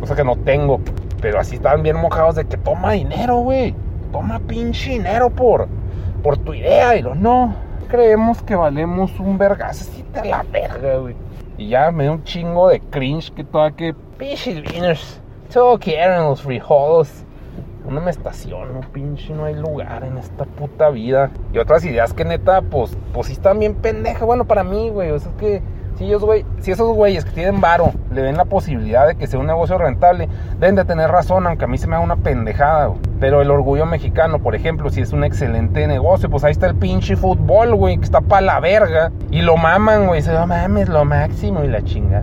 Cosa 0.00 0.16
que 0.16 0.24
no 0.24 0.36
tengo. 0.36 0.80
Pero 1.20 1.38
así 1.38 1.56
estaban 1.56 1.82
bien 1.82 1.96
mojados 1.96 2.36
de 2.36 2.46
que 2.46 2.56
toma 2.56 2.92
dinero, 2.92 3.36
güey. 3.38 3.74
Toma 4.12 4.40
pinche 4.40 4.90
dinero 4.90 5.30
por, 5.30 5.68
por 6.22 6.38
tu 6.38 6.54
idea. 6.54 6.96
Y 6.96 7.02
lo 7.02 7.14
no. 7.14 7.54
Creemos 7.88 8.42
que 8.42 8.56
valemos 8.56 9.18
un 9.20 9.38
vergazo. 9.38 9.90
Te 10.12 10.28
la 10.28 10.44
verga, 10.50 10.96
güey. 10.96 11.14
Y 11.56 11.68
ya 11.68 11.90
me 11.90 12.06
da 12.06 12.12
un 12.12 12.24
chingo 12.24 12.68
de 12.68 12.80
cringe 12.80 13.32
que 13.32 13.44
toda 13.44 13.70
que 13.72 13.94
pinches 14.16 14.62
winners. 14.72 15.20
Todo 15.52 15.78
quieren 15.78 16.24
los 16.24 16.42
frijoles. 16.42 17.24
No 17.88 18.02
me 18.02 18.10
estaciono, 18.10 18.80
pinche, 18.92 19.32
no 19.32 19.46
hay 19.46 19.54
lugar 19.54 20.04
en 20.04 20.18
esta 20.18 20.44
puta 20.44 20.90
vida. 20.90 21.30
Y 21.52 21.58
otras 21.58 21.84
ideas 21.84 22.12
que 22.12 22.24
neta, 22.24 22.60
pues, 22.60 22.96
pues 23.14 23.28
sí 23.28 23.32
están 23.32 23.58
bien 23.58 23.74
pendejas. 23.74 24.22
Bueno, 24.22 24.44
para 24.44 24.62
mí, 24.62 24.90
güey. 24.90 25.10
O 25.10 25.18
sea, 25.18 25.30
es 25.30 25.36
que 25.36 25.62
si, 25.96 26.04
ellos, 26.04 26.22
güey, 26.22 26.44
si 26.60 26.70
esos 26.70 26.94
güeyes 26.94 27.24
que 27.24 27.32
tienen 27.32 27.60
varo 27.60 27.92
le 28.12 28.22
ven 28.22 28.36
la 28.36 28.44
posibilidad 28.44 29.08
de 29.08 29.16
que 29.16 29.26
sea 29.26 29.40
un 29.40 29.46
negocio 29.46 29.78
rentable, 29.78 30.28
deben 30.60 30.76
de 30.76 30.84
tener 30.84 31.10
razón, 31.10 31.46
aunque 31.46 31.64
a 31.64 31.68
mí 31.68 31.76
se 31.78 31.86
me 31.86 31.96
haga 31.96 32.04
una 32.04 32.16
pendejada, 32.16 32.86
güey. 32.86 33.00
Pero 33.18 33.40
el 33.40 33.50
orgullo 33.50 33.86
mexicano, 33.86 34.38
por 34.38 34.54
ejemplo, 34.54 34.90
si 34.90 35.00
es 35.00 35.12
un 35.12 35.24
excelente 35.24 35.86
negocio, 35.86 36.28
pues 36.30 36.44
ahí 36.44 36.52
está 36.52 36.66
el 36.66 36.76
pinche 36.76 37.16
fútbol, 37.16 37.74
güey, 37.74 37.96
que 37.96 38.04
está 38.04 38.20
para 38.20 38.42
la 38.42 38.60
verga. 38.60 39.12
Y 39.30 39.40
lo 39.40 39.56
maman, 39.56 40.06
güey. 40.06 40.22
Se 40.22 40.32
no 40.32 40.46
mames, 40.46 40.88
lo 40.88 41.04
máximo 41.04 41.64
y 41.64 41.68
la 41.68 41.82
chinga. 41.82 42.22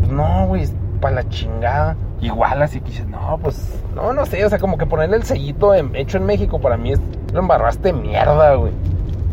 Pues 0.00 0.10
no, 0.10 0.46
güey, 0.46 0.66
para 1.02 1.16
la 1.16 1.28
chingada. 1.28 1.96
Igual 2.22 2.62
así 2.62 2.80
que 2.80 2.90
dices, 2.90 3.06
no, 3.08 3.38
pues, 3.42 3.84
no, 3.94 4.14
no 4.14 4.24
sé, 4.24 4.42
o 4.46 4.48
sea, 4.48 4.58
como 4.58 4.78
que 4.78 4.86
ponerle 4.86 5.16
el 5.16 5.24
sellito 5.24 5.74
hecho 5.74 6.16
en 6.16 6.24
México 6.24 6.60
para 6.60 6.78
mí 6.78 6.92
es, 6.92 7.00
lo 7.34 7.40
embarraste 7.40 7.92
mierda, 7.92 8.54
güey. 8.54 8.72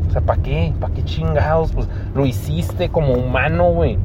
O 0.10 0.12
sea, 0.12 0.22
¿para 0.22 0.42
qué? 0.42 0.74
¿Para 0.80 0.94
qué 0.94 1.04
chingados? 1.04 1.72
Pues 1.72 1.88
lo 2.16 2.26
hiciste 2.26 2.90
como 2.90 3.14
humano, 3.14 3.66
güey. 3.66 4.00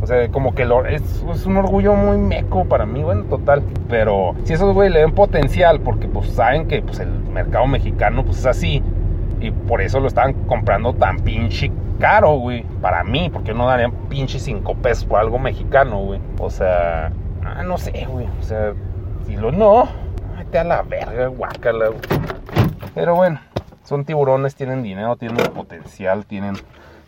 O 0.00 0.06
sea, 0.06 0.28
como 0.28 0.54
que 0.54 0.64
lo, 0.64 0.84
es, 0.86 1.02
es, 1.30 1.46
un 1.46 1.58
orgullo 1.58 1.94
muy 1.94 2.16
meco 2.16 2.64
para 2.64 2.86
mí, 2.86 3.02
bueno, 3.02 3.24
total. 3.24 3.62
Pero 3.88 4.34
si 4.44 4.54
esos 4.54 4.74
güey 4.74 4.88
le 4.88 5.00
ven 5.00 5.14
potencial, 5.14 5.80
porque 5.80 6.08
pues 6.08 6.30
saben 6.30 6.66
que 6.66 6.80
pues, 6.82 6.98
el 7.00 7.10
mercado 7.10 7.66
mexicano 7.66 8.24
pues 8.24 8.38
es 8.38 8.46
así. 8.46 8.82
Y 9.40 9.50
por 9.50 9.82
eso 9.82 10.00
lo 10.00 10.08
estaban 10.08 10.32
comprando 10.46 10.94
tan 10.94 11.18
pinche 11.18 11.70
caro, 12.04 12.32
güey. 12.32 12.64
Para 12.82 13.02
mí, 13.02 13.30
porque 13.32 13.54
no 13.54 13.66
darían 13.66 13.92
pinche 14.10 14.38
cinco 14.38 14.74
pesos 14.74 15.06
por 15.06 15.20
algo 15.20 15.38
mexicano, 15.38 16.00
güey. 16.00 16.20
O 16.38 16.50
sea, 16.50 17.10
ah, 17.42 17.62
no 17.62 17.78
sé, 17.78 18.06
güey. 18.06 18.26
O 18.38 18.42
sea, 18.42 18.74
si 19.24 19.36
lo 19.36 19.50
no, 19.50 19.88
vete 20.36 20.58
a 20.58 20.64
la 20.64 20.82
verga, 20.82 21.28
guácala, 21.28 21.86
güey. 21.86 22.00
Pero 22.94 23.14
bueno, 23.14 23.40
son 23.84 24.04
tiburones, 24.04 24.54
tienen 24.54 24.82
dinero, 24.82 25.16
tienen 25.16 25.46
potencial, 25.54 26.26
tienen, 26.26 26.56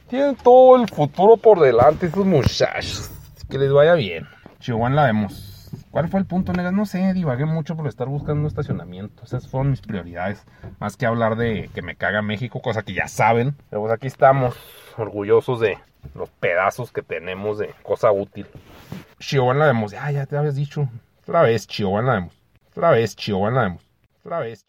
tienen 0.09 0.35
todo 0.35 0.77
el 0.77 0.89
futuro 0.89 1.37
por 1.37 1.61
delante, 1.61 2.07
esos 2.07 2.25
muchachos. 2.25 3.11
Que 3.51 3.59
les 3.59 3.71
vaya 3.71 3.93
bien. 3.93 4.27
Chihuahua 4.61 4.89
la 4.89 5.05
vemos. 5.05 5.56
¿Cuál 5.91 6.09
fue 6.09 6.21
el 6.21 6.27
punto, 6.27 6.53
negas? 6.53 6.73
No 6.73 6.87
sé, 6.87 7.13
divagué 7.15 7.45
mucho 7.45 7.77
por 7.77 7.87
estar 7.87 8.09
buscando 8.09 8.49
estacionamiento. 8.49 9.25
Esas 9.25 9.49
fueron 9.49 9.71
mis 9.71 9.81
prioridades. 9.81 10.45
Más 10.79 10.97
que 10.97 11.07
hablar 11.07 11.37
de 11.37 11.71
que 11.75 11.83
me 11.83 11.97
caga 11.97 12.23
México, 12.23 12.61
cosa 12.61 12.83
que 12.83 12.95
ya 12.95 13.09
saben. 13.09 13.57
Pero 13.71 13.83
pues 13.83 13.93
aquí 13.93 14.07
estamos, 14.07 14.57
orgullosos 14.97 15.61
de 15.61 15.79
los 16.15 16.31
pedazos 16.31 16.93
que 16.93 17.03
tenemos 17.03 17.59
de 17.59 17.75
cosa 17.83 18.13
útil. 18.13 18.47
Chihuahua 19.19 19.55
la 19.55 19.67
vemos. 19.67 19.95
Ah, 19.95 20.13
ya 20.13 20.27
te 20.27 20.37
habías 20.37 20.57
dicho. 20.57 20.89
Otra 21.23 21.43
vez, 21.43 21.67
Chihuahua 21.67 22.03
la 22.03 22.13
vemos. 22.15 22.35
Otra 22.71 22.91
vez, 22.91 23.17
Chihuahua 23.17 23.51
la 23.51 23.63
vemos. 23.63 23.83
Otra 24.25 24.41
vez. 24.41 24.65